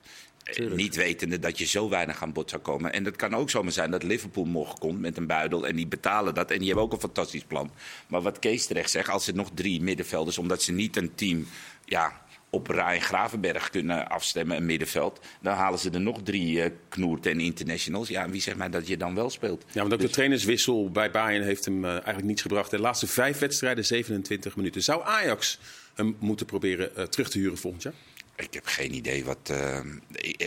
[0.70, 2.92] Niet wetende dat je zo weinig aan bod zou komen.
[2.92, 5.66] En dat kan ook zomaar zijn dat Liverpool morgen komt met een buidel.
[5.66, 6.50] En die betalen dat.
[6.50, 7.70] En die hebben ook een fantastisch plan.
[8.06, 10.38] Maar wat Kees terecht zegt, als er nog drie middenvelders.
[10.38, 11.46] omdat ze niet een team.
[11.84, 15.20] Ja, op Ryan Gravenberg kunnen afstemmen, een middenveld.
[15.40, 18.08] Dan halen ze er nog drie eh knoert en internationals.
[18.08, 19.64] Ja, en wie zegt mij dat je dan wel speelt?
[19.72, 22.70] Ja, want ook de trainerswissel bij Bayern heeft hem eh, eigenlijk niets gebracht.
[22.70, 24.82] De laatste vijf wedstrijden, 27 minuten.
[24.82, 25.58] Zou Ajax
[25.94, 27.94] hem moeten proberen eh, terug te huren volgend jaar?
[28.36, 29.80] Ik heb geen idee wat, eh,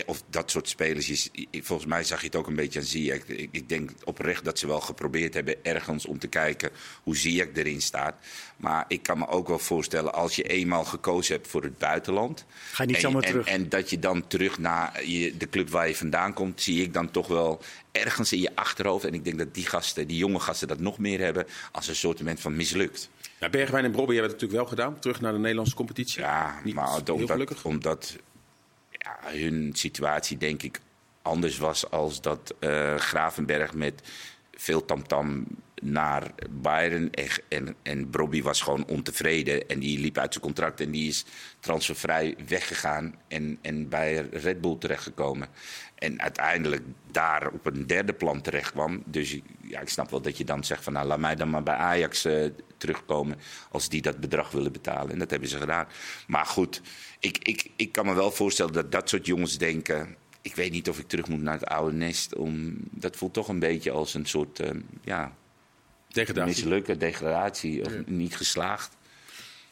[0.06, 1.30] of dat soort spelers is.
[1.52, 3.26] Volgens mij zag je het ook een beetje aan Ziyech.
[3.26, 6.70] Ik, ik denk oprecht dat ze wel geprobeerd hebben ergens om te kijken
[7.02, 8.14] hoe Ziyech erin staat.
[8.56, 12.44] Maar ik kan me ook wel voorstellen als je eenmaal gekozen hebt voor het buitenland.
[12.72, 13.46] Ga je niet en, terug.
[13.46, 16.92] En dat je dan terug naar je, de club waar je vandaan komt, zie ik
[16.92, 19.04] dan toch wel ergens in je achterhoofd.
[19.04, 21.96] En ik denk dat die gasten, die jonge gasten, dat nog meer hebben als een
[21.96, 23.10] soort van mislukt.
[23.40, 24.98] Ja, Bergwijn en Brobby hebben het natuurlijk wel gedaan.
[25.00, 26.20] Terug naar de Nederlandse competitie.
[26.20, 27.64] Ja, Niet maar heel omdat, gelukkig.
[27.64, 28.16] omdat
[28.90, 30.80] ja, hun situatie denk ik
[31.22, 34.02] anders was als dat eh, Gravenberg met
[34.52, 35.46] veel tamtam
[35.82, 37.10] naar Bayern
[37.48, 41.24] en, en, Brobby was gewoon ontevreden en die liep uit zijn contract en die is
[41.60, 45.48] transfervrij weggegaan en, en bij Red Bull terechtgekomen.
[45.94, 49.02] En uiteindelijk daar op een derde plan terecht kwam.
[49.06, 51.62] Dus ja, ik snap wel dat je dan zegt van nou laat mij dan maar
[51.62, 53.36] bij Ajax eh, terugkomen
[53.70, 55.12] als die dat bedrag willen betalen.
[55.12, 55.86] En dat hebben ze gedaan.
[56.26, 56.82] Maar goed,
[57.18, 60.16] ik, ik, ik kan me wel voorstellen dat dat soort jongens denken.
[60.42, 62.34] Ik weet niet of ik terug moet naar het oude nest.
[62.34, 64.70] Om, dat voelt toch een beetje als een soort eh,
[65.02, 65.36] ja,
[66.08, 66.48] Degradatie.
[66.64, 68.96] mislukken, degradatie of niet geslaagd.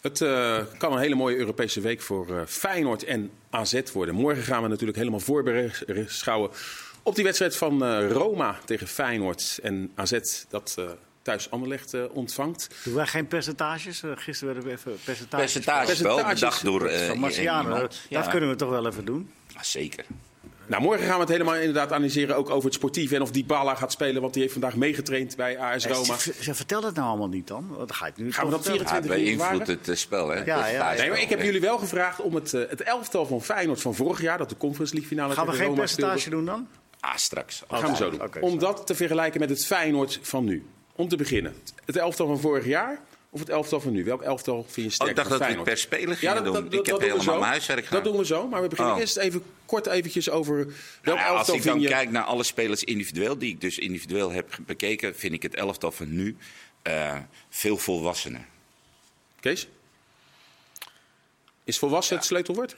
[0.01, 4.15] Het eh, kan een hele mooie Europese week voor eh, Feyenoord en AZ worden.
[4.15, 6.51] Morgen gaan we natuurlijk helemaal voorbeschouwen
[7.03, 9.59] op die wedstrijd van eh, Roma tegen Feyenoord.
[9.63, 10.19] En AZ
[10.49, 10.85] dat eh,
[11.23, 12.69] thuis Anderlecht eh, ontvangt.
[12.85, 14.03] Doen wij geen percentages?
[14.15, 15.53] Gisteren werden we even percentages.
[15.53, 17.79] Percentage wel Percentages bedacht door eh, Van Marciano.
[17.79, 18.23] Dat Ja.
[18.23, 19.31] kunnen we toch wel even doen?
[19.55, 20.05] Ja, zeker.
[20.67, 23.75] Nou, morgen gaan we het helemaal inderdaad analyseren ook over het sportief en of Dybala
[23.75, 26.17] gaat spelen, want die heeft vandaag meegetraind bij AS Roma.
[26.19, 27.67] Ze, vertel het nou allemaal niet dan.
[27.69, 28.89] Want dan ga je het nu Gaan we dat vertellen.
[28.89, 30.45] 24 Ja, uur beïnvloedt het eh, spel, hè?
[30.45, 30.95] Ja, ja.
[30.95, 33.95] Nee, maar ik heb jullie wel gevraagd om het, eh, het elftal van Feyenoord van
[33.95, 36.69] vorig jaar, dat de Conference League finale Gaan we geen Roma percentage speelde, doen dan?
[37.01, 37.63] Ah, straks.
[37.69, 38.21] Dat gaan we zo doen.
[38.41, 40.67] Om dat te vergelijken met het Feyenoord van nu.
[40.97, 41.55] Om te beginnen,
[41.85, 43.01] het elftal van vorig jaar
[43.37, 44.05] of het elftal van nu?
[44.05, 46.73] Welk elftal vind je Oh, sterker ik dacht dat we het per speler gingen doen.
[46.73, 48.03] ik heb helemaal mijn huiswerk gedaan.
[48.03, 49.01] Dat doen we zo, maar we beginnen Oh.
[49.01, 50.73] eerst even kort eventjes over welk
[51.03, 51.89] Nou ja, als elftal ik dan je...
[51.89, 55.93] kijk naar alle spelers individueel, die ik dus individueel heb bekeken, vind ik het elftal
[55.93, 56.37] van nu
[56.83, 57.19] eh,
[57.49, 58.45] veel volwassener.
[59.41, 59.69] Kees?
[61.65, 62.77] Is volwassen het sleutelwoord?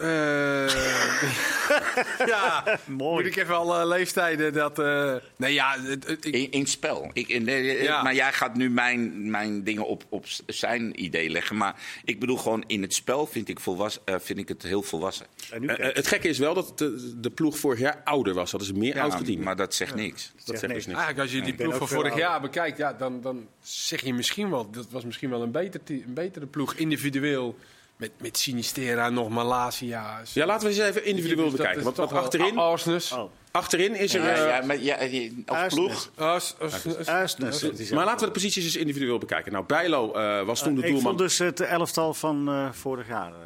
[0.00, 0.66] Eh,
[2.26, 3.22] ja, Mooi.
[3.24, 4.78] moet ik even alle leeftijden dat...
[4.78, 5.74] eh, nee, ja,
[6.06, 7.10] ik, In, in het spel.
[7.12, 7.44] Ik, in,
[7.82, 8.02] Ja.
[8.02, 11.56] Maar jij gaat nu mijn, mijn dingen op, op zijn idee leggen.
[11.56, 11.74] Maar
[12.04, 15.26] ik bedoel gewoon in het spel vind ik, volwassen, eh, vind ik het heel volwassen.
[15.50, 18.50] Eh, eh, het gekke is wel dat de, de ploeg vorig jaar ouder was.
[18.50, 19.44] Dat is meer Ja, oud gediend.
[19.44, 20.32] maar dat zegt niks.
[20.34, 20.86] dat zegt zegt dus niks.
[20.86, 20.98] niks.
[20.98, 22.18] eigenlijk als je die ploeg van vorig ouder.
[22.28, 24.70] jaar bekijkt, ja, dan, dan zeg je misschien wel...
[24.70, 27.56] Dat was misschien wel een, beter, te- een betere ploeg individueel.
[27.96, 30.22] Met, met Sinistera, nog Malasia.
[30.32, 31.82] Ja, laten we eens even individueel bekijken.
[31.82, 33.12] Want, want achterin, Arsnes.
[33.12, 33.30] Oh.
[33.50, 34.22] achterin is er...
[34.22, 36.10] Ja, eh, ja, maar ja, die- ploeg.
[36.16, 39.52] Uisnes, maar laten we de posities eens individueel bekijken.
[39.52, 41.02] Nou, Bijlo eh, was toen de Ik doelman.
[41.02, 43.32] vond dus het elftal van eh, vorig jaar.
[43.32, 43.38] eh.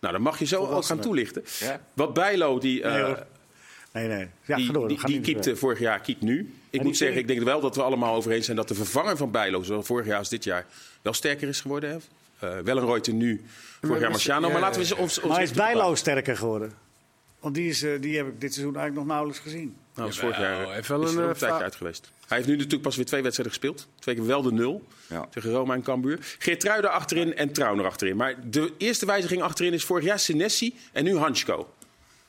[0.00, 1.44] Nou, dan mag je zo ook gaan toelichten.
[1.60, 1.80] Ja.
[1.92, 3.26] Wat Bijlo, die, eh, Nee, hoor.
[3.92, 4.28] Nee, nee.
[4.44, 4.88] Ja, die, ga door.
[4.88, 6.54] die, keepte vorig jaar, keept nu.
[6.70, 9.16] Ik moet zeggen, ik denk wel dat we allemaal over eens zijn dat de vervanger
[9.16, 10.66] van Bijlo, zowel vorig jaar als dit jaar,
[11.02, 11.90] wel sterker is geworden.
[11.90, 11.96] Hè?
[12.44, 13.44] Eh wel een Reuter nu,
[13.80, 14.46] jaar Marciano.
[14.46, 15.50] ja, Maar laten we eens ons, ons Maar is.
[15.52, 16.72] Bijlo sterker geworden?
[17.40, 19.76] Want die, is, eh, die heb ik dit seizoen eigenlijk nog nauwelijks gezien.
[19.94, 22.10] Nou, is vorig jaar Jawel, eh, heeft wel is een, een tijdje uit geweest.
[22.26, 23.88] Hij heeft nu natuurlijk pas weer twee wedstrijden gespeeld.
[23.98, 25.26] Twee keer wel de nul Ja.
[25.30, 26.18] tegen Roma en Cambuur.
[26.38, 28.16] Geertruida achterin en Trauner achterin.
[28.16, 31.74] Maar de eerste wijziging achterin is vorig jaar Senesi en nu Hansko.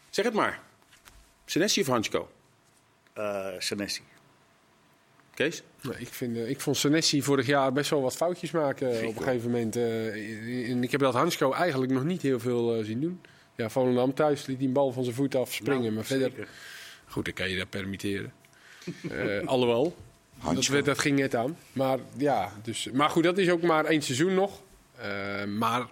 [0.09, 0.59] Zeg het maar.
[1.45, 2.31] Senesi of Hansko?
[3.13, 4.01] Eh Senesi.
[5.35, 5.63] Kees?
[5.81, 9.07] Nee, ik, vind, eh, ik vond Senesi vorig jaar best wel wat foutjes maken eh,
[9.07, 9.75] op een gegeven moment.
[9.75, 13.21] eh, en ik heb dat Hansko eigenlijk nog niet heel veel zien doen.
[13.55, 15.81] Ja, Volendam thuis liet een bal van zijn voet af springen.
[15.81, 16.47] Nou, maar verder, zeker.
[17.07, 18.33] goed, dan kan je dat permitteren.
[19.11, 19.95] Eh alhoewel,
[20.69, 21.57] dat, dat ging net aan.
[21.73, 24.61] Maar, ja, dus, maar goed, dat is ook maar één seizoen nog.
[24.97, 25.87] Eh, maar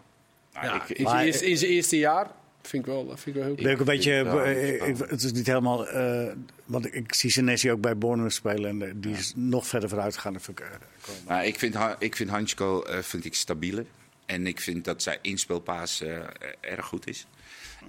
[0.54, 2.32] ja, ik- in, Maar- zijn eerste, in zijn eerste jaar
[2.64, 5.32] vind ik wel, vind ik wel heel ik een beetje, Ja, eh, ik- het is
[5.32, 6.34] niet helemaal, eh,
[6.66, 10.16] want ik, zie Senesi ook bij Bournemouth spelen en eh, die is nog verder vooruit
[10.16, 10.36] gegaan.
[10.36, 10.68] Ik, eh,
[11.02, 11.22] komen.
[11.28, 13.86] Maar ik vind, ik vind Hansko eh, vind ik stabieler.
[14.26, 16.18] En ik vind dat zijn inspelpaas eh,
[16.62, 17.26] erg goed is.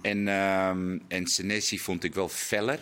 [0.02, 2.78] En, ehm en Senesi vond ik wel feller.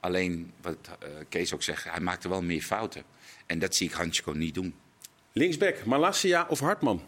[0.00, 3.02] Alleen, wat eh, Kees ook zegt, hij maakte wel meer fouten.
[3.46, 4.74] En dat zie ik Hansko niet doen.
[5.32, 7.02] Linksback, Malasia of Hartman?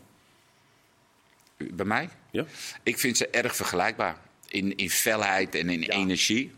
[1.57, 2.09] Bij mij?
[2.33, 2.45] Ja?
[2.83, 4.17] Ik vind ze erg vergelijkbaar.
[4.49, 6.53] In, in felheid en in energie.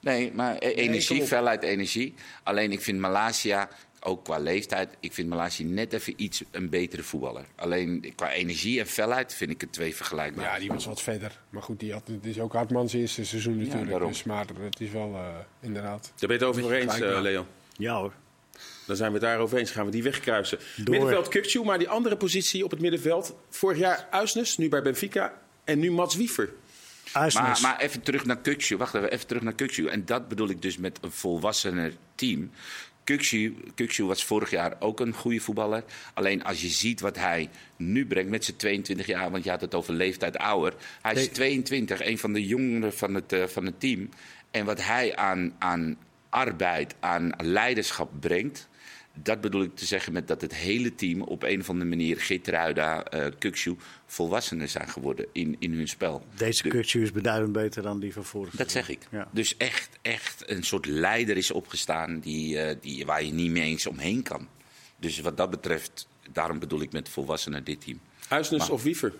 [0.00, 2.14] Nee, maar eh, energie, felheid, energie.
[2.42, 3.68] Alleen ik vind Malasia,
[4.00, 7.44] ook qua leeftijd, ik vind Malasia net even iets een betere voetballer.
[7.54, 10.44] Alleen qua energie en felheid vind ik het twee vergelijkbaar.
[10.44, 11.40] Ja, die was wat verder.
[11.50, 13.90] Maar goed, die had, het is ook Hartmans eerste seizoen natuurlijk.
[13.90, 14.08] daarom.
[14.08, 15.28] dus, maar het is wel eh,
[15.60, 16.12] inderdaad.
[16.16, 17.20] Daar ben je het over eens, eh, ja.
[17.20, 17.46] Leon.
[17.76, 18.12] Ja hoor.
[18.86, 19.70] Dan zijn we het daarover eens.
[19.70, 20.58] Gaan we die wegkruisen.
[20.76, 23.34] Middenveld Kukcu, maar die andere positie op het middenveld.
[23.50, 25.32] Vorig jaar Uisnes, nu bij Benfica.
[25.64, 26.50] En nu Mats Wiever.
[27.12, 27.42] Uisnes.
[27.42, 28.76] Maar, maar even terug naar Kukcu.
[28.76, 29.86] Wacht even, even terug naar Kukcu.
[29.86, 32.50] En dat bedoel ik dus met een volwassener team.
[33.04, 35.84] Kukcu, Kukcu was vorig jaar ook een goede voetballer.
[36.14, 39.30] Alleen als je ziet wat hij nu brengt met zijn 22 jaar...
[39.30, 40.74] want je had het over leeftijd ouder.
[41.02, 41.30] Hij is Nee.
[41.30, 44.08] 22, een van de jongeren van het, eh, van het team.
[44.50, 45.96] En wat hij aan, aan
[46.28, 48.68] arbeid, aan leiderschap brengt...
[49.22, 52.20] Dat bedoel ik te zeggen met dat het hele team op een of andere manier...
[52.20, 56.26] Geertruida, eh Kukcu, volwassener zijn geworden in, in hun spel.
[56.34, 59.06] Deze De- Kutsu is beduidend beter dan die van vorig dat zeg ik.
[59.10, 59.28] Ja.
[59.30, 63.62] Dus echt, echt een soort leider is opgestaan die, eh, die, waar je niet mee
[63.62, 64.48] eens omheen kan.
[64.96, 68.00] Dus wat dat betreft, daarom bedoel ik met volwassenen dit team.
[68.28, 69.12] Uisnes Maar- of Wiever?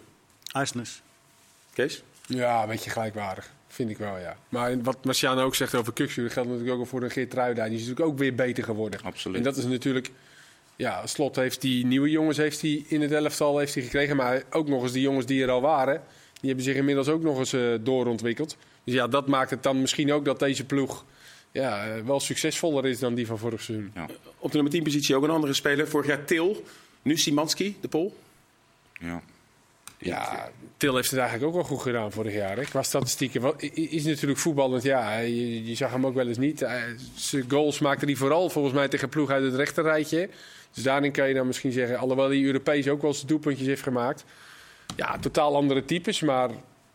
[0.52, 1.02] Uisnes.
[1.72, 2.02] Kees?
[2.26, 3.54] Ja, een beetje gelijkwaardig.
[3.76, 4.36] Vind ik wel, ja.
[4.48, 7.64] Maar wat Marciano ook zegt over Kuksu, dat geldt natuurlijk ook voor de Geertruida.
[7.64, 9.00] Die is natuurlijk ook weer beter geworden.
[9.02, 9.36] Absoluut.
[9.36, 10.10] En dat is natuurlijk...
[10.76, 14.16] Ja, Slot heeft die nieuwe jongens heeft die in het elftal heeft hij gekregen.
[14.16, 16.02] Maar ook nog eens die jongens die er al waren.
[16.40, 18.56] Die hebben zich inmiddels ook nog eens eh, doorontwikkeld.
[18.84, 21.04] Dus ja, dat maakt het dan misschien ook dat deze ploeg
[21.50, 23.90] ja, eh, wel succesvoller is dan die van vorig seizoen.
[23.94, 24.06] Ja.
[24.38, 25.88] Op de nummer 10 positie ook een andere speler.
[25.88, 26.64] Vorig jaar Til.
[27.02, 28.16] Nu Simanski, de Pol.
[29.00, 29.22] Ja.
[29.98, 32.56] Ja, Til heeft het eigenlijk ook wel goed gedaan vorig jaar.
[32.56, 32.62] Hè?
[32.62, 33.40] Qua statistieken.
[33.40, 35.18] Wat, is natuurlijk voetballend, ja.
[35.18, 36.66] Je, zag hem ook wel eens niet.
[37.14, 40.28] Zijn goals maakte hij vooral volgens mij tegen ploeg uit het rechterrijtje.
[40.74, 43.82] Dus daarin kan je dan misschien zeggen, alhoewel hij Europees ook wel zijn doelpuntjes heeft
[43.82, 44.24] gemaakt.
[44.96, 46.50] Ja, totaal andere types, maar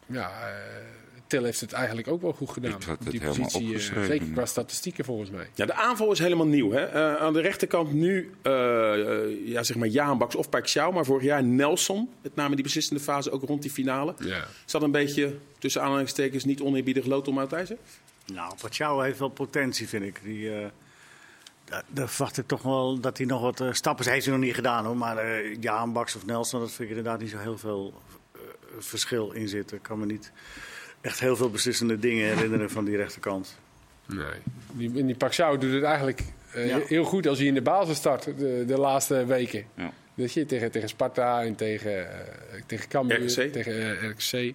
[0.06, 1.01] ja, eh,
[1.32, 2.72] Til heeft het eigenlijk ook wel goed gedaan.
[2.72, 4.06] Ik had op het die helemaal positie, eh, opgeschreven.
[4.06, 5.50] zeker qua statistieken volgens mij.
[5.54, 6.72] Ja, de aanval is helemaal nieuw.
[6.72, 6.86] Hè?
[6.86, 10.92] Eh, aan de rechterkant nu eh, eh, ja, zeg maar Jaan Baks of Park Xiao,
[10.92, 12.10] maar vorig jaar Nelson.
[12.22, 14.16] Met name die beslissende fase, ook rond die finale.
[14.20, 14.46] Ja.
[14.66, 17.78] Is dat een beetje, tussen aanhalingstekens, niet oneerbiedig lood om uit ijzer?
[18.34, 20.20] Nou, Pachau heeft wel potentie, vind ik.
[20.24, 20.68] Die, eh,
[21.88, 24.12] daar, verwacht ik toch wel dat hij nog wat stappen...
[24.12, 24.98] heeft hij nog niet gedaan, hoor.
[24.98, 27.94] Maar eh Jaan Baks of Nelson, dat vind ik inderdaad niet zo heel veel
[28.80, 29.78] verschil in zitten.
[29.78, 30.32] Ik kan me niet
[31.02, 33.58] echt heel veel beslissende dingen herinneren van die rechterkant.
[34.06, 34.26] Nee.
[34.72, 36.22] Die, die Paxau doet het eigenlijk
[36.54, 36.80] eh, Ja.
[36.88, 39.66] heel goed als hij in de basis start de, de laatste weken.
[39.76, 39.92] Ja.
[40.16, 43.52] Dat je tegen, tegen Sparta en tegen, eh tegen Cambuur, RKC.
[43.52, 44.54] tegen RKC.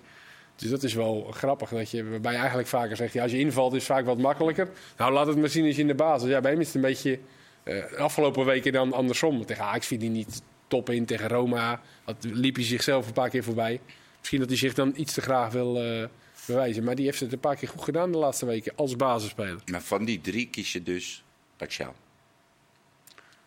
[0.56, 1.68] Dus dat is wel grappig.
[1.68, 4.18] Dat je, waarbij je eigenlijk vaker zegt, ja, als je invalt is het vaak wat
[4.18, 4.68] makkelijker.
[4.96, 6.28] Nou, laat het maar zien als je in de basis.
[6.28, 7.18] Ja, bij hem is het een beetje
[7.62, 9.46] eh, de afgelopen weken dan andersom.
[9.46, 11.04] Tegen Ajax viel hij niet top in.
[11.04, 13.80] Tegen Roma dat liep hij zichzelf een paar keer voorbij.
[14.18, 16.04] Misschien dat hij zich dan iets te graag wil eh,
[16.46, 16.84] bewijzen.
[16.84, 19.58] Maar die heeft het een paar keer goed gedaan de laatste weken als basisspeler.
[19.70, 21.24] Maar van die drie kies je dus
[21.56, 21.92] Pachau.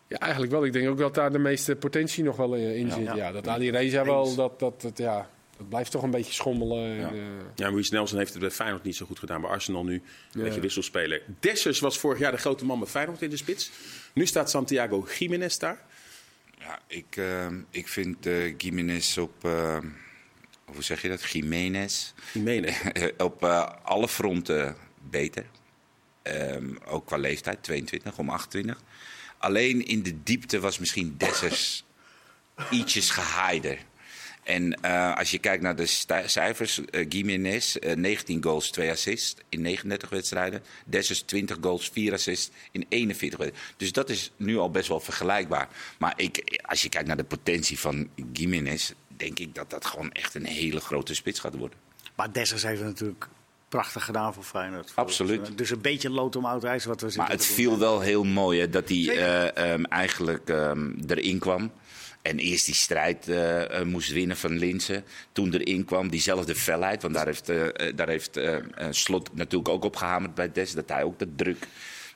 [0.06, 0.64] Ja, eigenlijk wel.
[0.64, 2.94] Ik denk ook dat daar de meeste potentie nog wel eh, in Ja.
[2.94, 3.04] zit.
[3.04, 3.14] Ja.
[3.14, 6.88] Ja, dat Ali Reza wel, dat, dat, dat, ja, dat blijft toch een beetje schommelen.
[6.96, 7.08] Ja.
[7.08, 7.20] En, eh,
[7.54, 9.40] Ja, Nelson heeft het bij Feyenoord niet zo goed gedaan.
[9.40, 10.42] Bij Arsenal nu een Ja.
[10.42, 11.22] beetje wisselspeler.
[11.40, 13.70] Dessers was vorig jaar de grote man bij Feyenoord in de spits.
[14.12, 15.82] Nu staat Santiago Jiménez daar.
[16.58, 19.44] Ja, ik, ehm, ik vind eh Gimenez op.
[19.44, 19.86] ehm,
[20.72, 21.22] hoe zeg je dat?
[21.22, 22.12] Jiménez.
[22.32, 22.76] Jiménez.
[23.18, 24.76] op eh, alle fronten
[25.10, 25.44] beter.
[26.22, 28.82] Ehm, ook qua leeftijd, 22 om 28.
[29.38, 31.84] Alleen in de diepte was misschien Dessers
[32.70, 33.78] ietsjes gehaider.
[34.42, 35.86] En eh, als je kijkt naar de
[36.26, 40.62] cijfers, eh Gimenez, eh, 19 goals, 2 assists in 39 wedstrijden.
[40.86, 43.74] Dessers 20 goals, 4 assists in 41 wedstrijden.
[43.76, 45.68] Dus dat is nu al best wel vergelijkbaar.
[45.98, 50.12] Maar ik, als je kijkt naar de potentie van Gimenez, denk ik dat dat gewoon
[50.12, 51.78] echt een hele grote spits gaat worden.
[52.16, 53.28] Maar Dessers heeft het natuurlijk
[53.70, 54.92] prachtig gedaan voor Feyenoord.
[54.94, 55.58] Absoluut.
[55.58, 58.24] Dus een beetje lood om oud ijs wat we zitten Maar het viel wel heel
[58.24, 61.72] mooi hè, dat hij eh, ehm, eigenlijk ehm, erin kwam.
[62.22, 65.04] En eerst die strijd eh, eh, moest winnen van Linsen.
[65.32, 67.02] Toen erin kwam, diezelfde felheid.
[67.02, 67.46] Want daar heeft,
[67.96, 68.40] daar heeft
[68.90, 70.72] Slot natuurlijk ook op gehamerd bij Des.
[70.72, 71.66] Dat hij ook dat druk...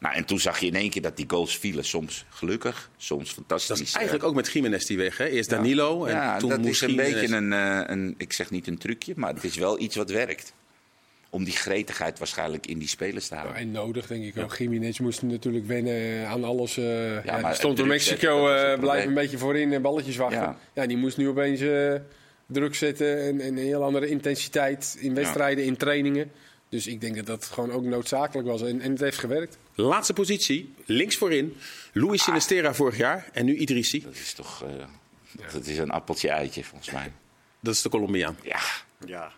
[0.04, 1.84] Nou, en toen zag je in één keer dat die goals vielen.
[1.84, 3.68] Soms gelukkig, soms fantastisch.
[3.68, 5.16] Dat is eigenlijk ook met Jiménez die weg.
[5.16, 5.26] Hè?
[5.26, 8.14] Eerst Danilo en ja, toen dat moest is een beetje een, eh, een...
[8.18, 10.54] Ik zeg niet een trucje, maar het is wel iets wat werkt.
[11.30, 13.56] Om die gretigheid waarschijnlijk in die spelers te houden.
[13.56, 14.56] en nodig, denk ik ook.
[14.56, 16.76] Jiménez moest natuurlijk wennen aan alles.
[16.76, 20.40] eh ja, maar die stond in Mexico, eh blijft een beetje voorin en balletjes wachten.
[20.40, 20.58] Ja.
[20.74, 20.86] Ja.
[20.86, 21.94] die moest nu opeens eh,
[22.46, 26.30] druk zetten en, en een heel andere intensiteit in wedstrijden, in trainingen.
[26.68, 28.62] Dus ik denk dat dat gewoon ook noodzakelijk was.
[28.62, 29.58] En, en het heeft gewerkt.
[29.74, 31.56] Laatste positie, links voorin.
[31.92, 34.02] Luis Sinistera vorig jaar en nu Idrissi.
[34.02, 34.62] Dat is toch...
[34.64, 34.84] eh,
[35.52, 37.12] Dat is een appeltje-eitje, volgens mij.
[37.60, 38.36] Dat is de Colombiaan.
[38.42, 38.60] Ja,
[39.06, 39.32] Ja.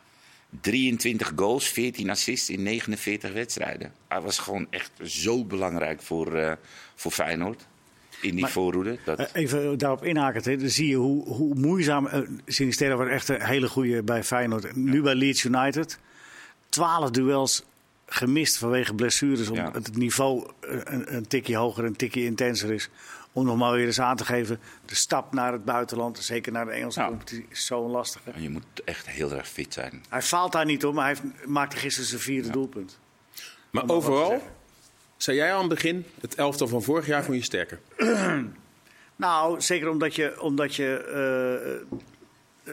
[0.60, 3.92] 23 goals, 14 assists in 49 wedstrijden.
[4.08, 6.52] Hij was gewoon echt zo belangrijk voor, eh,
[6.94, 7.66] voor Feyenoord.
[8.20, 8.98] In die Maar- voorhoede.
[9.04, 10.56] Dat, Eh, Even daarop inhaken, hè.
[10.56, 12.06] dan zie je hoe, hoe moeizaam...
[12.06, 14.76] eh, Sinisterra was echt een hele goede bij Feyenoord.
[14.76, 15.98] Nu bij Leeds United.
[16.68, 17.62] 12 duels
[18.06, 19.48] gemist vanwege blessures.
[19.48, 19.72] Omdat Ja.
[19.72, 22.88] het niveau eh, een, een tikje hoger, een tikje intenser is.
[23.32, 24.60] Om nog maar weer eens aan te geven.
[24.84, 28.32] De stap naar het buitenland, zeker naar de Engelse competitie, is zo'n lastige.
[28.36, 30.04] je moet echt heel erg fit zijn.
[30.08, 32.98] Hij faalt daar niet om, maar hij heeft- maakte gisteren zijn vierde doelpunt.
[33.70, 34.42] Maar Om overal,
[35.16, 37.80] zei jij aan het begin, het elftal van vorig jaar vond je sterker.
[39.18, 40.40] Nou, zeker omdat je.
[40.40, 41.74] Omdat je eh,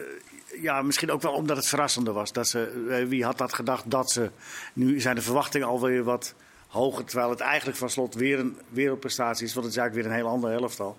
[0.60, 2.32] ja, misschien ook wel omdat het verrassender was.
[2.32, 4.30] Dat ze, eh, wie had dat gedacht dat ze.
[4.72, 6.34] Nu zijn de verwachtingen alweer wat
[6.68, 7.04] hoger.
[7.04, 9.54] Terwijl het eigenlijk van slot weer een wereldprestatie is.
[9.54, 10.98] Want het is eigenlijk weer een heel ander elftal.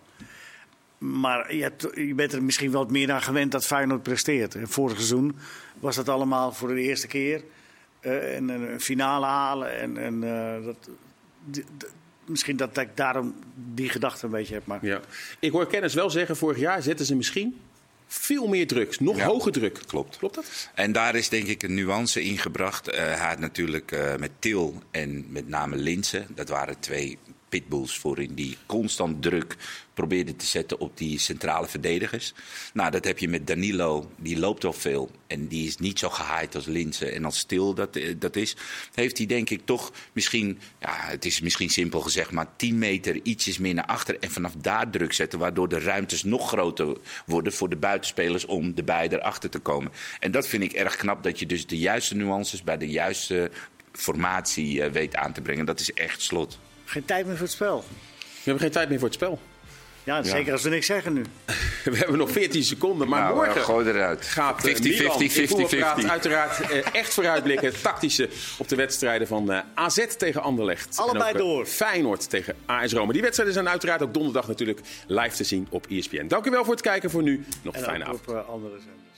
[0.97, 4.56] Maar je, bent er misschien wel meer aan gewend dat Feyenoord presteert.
[4.64, 5.36] Vorig seizoen
[5.80, 7.43] was dat allemaal voor de eerste keer.
[7.99, 9.80] eh, en een finale halen.
[9.80, 10.89] En, en eh, dat,
[12.26, 13.36] misschien dat ik daarom
[13.74, 14.66] die gedachte een beetje heb.
[14.66, 15.01] Maar Ja.
[15.39, 17.60] Ik hoor kennis wel zeggen, vorig jaar zetten ze misschien
[18.08, 18.99] veel meer druk.
[18.99, 19.26] Nog Ja.
[19.26, 19.80] hoger druk.
[19.88, 20.18] Klopt.
[20.18, 20.70] Klopt dat?
[20.76, 22.88] En daar is denk ik een nuance in gebracht.
[22.89, 27.18] Eh, hij had natuurlijk eh, met Til en met name Linsen, dat waren twee
[27.56, 29.56] pitbulls voorin die constant druk
[29.93, 32.34] probeerden te zetten op die centrale verdedigers.
[32.74, 36.10] Nou, dat heb je met Danilo, die loopt al veel en die is niet zo
[36.10, 38.56] gehaaid als Linsen en als Til dat, eh, dat is.
[38.93, 43.20] Heeft hij denk ik toch misschien, ja, het is misschien simpel gezegd, maar 10 meter
[43.24, 47.53] ietsjes meer naar achter en vanaf daar druk zetten, waardoor de ruimtes nog groter worden
[47.53, 49.91] voor de buitenspelers om erbij erachter te komen.
[50.20, 53.51] En dat vind ik erg knap, dat je dus de juiste nuances bij de juiste
[53.91, 55.66] formatie eh, weet aan te brengen.
[55.66, 56.60] Dat is echt slot.
[56.86, 57.84] Geen tijd meer voor het spel.
[58.20, 59.40] We hebben geen tijd meer voor het spel.
[60.04, 61.22] Ja, zeker als we niks zeggen nu.
[61.84, 64.26] We hebben nog 14 seconden, maar Nou, morgen eh, gooi eruit.
[64.26, 65.34] gaat eh, 50-50, Milan in 50-50.
[65.34, 67.74] voetbalpraat uiteraard eh, echt vooruitblikken.
[67.82, 70.98] Tactische op de wedstrijden van eh, AZ tegen Anderlecht.
[70.98, 71.66] Allebei en ook, eh, door.
[71.66, 73.12] Feyenoord tegen AS Roma.
[73.14, 76.28] Die wedstrijden zijn uiteraard ook donderdag natuurlijk live te zien op ESPN.
[76.28, 77.46] Dank u wel voor het kijken voor nu.
[77.62, 78.28] Nog een En fijne ook avond.
[78.28, 79.14] op eh, andere zenders.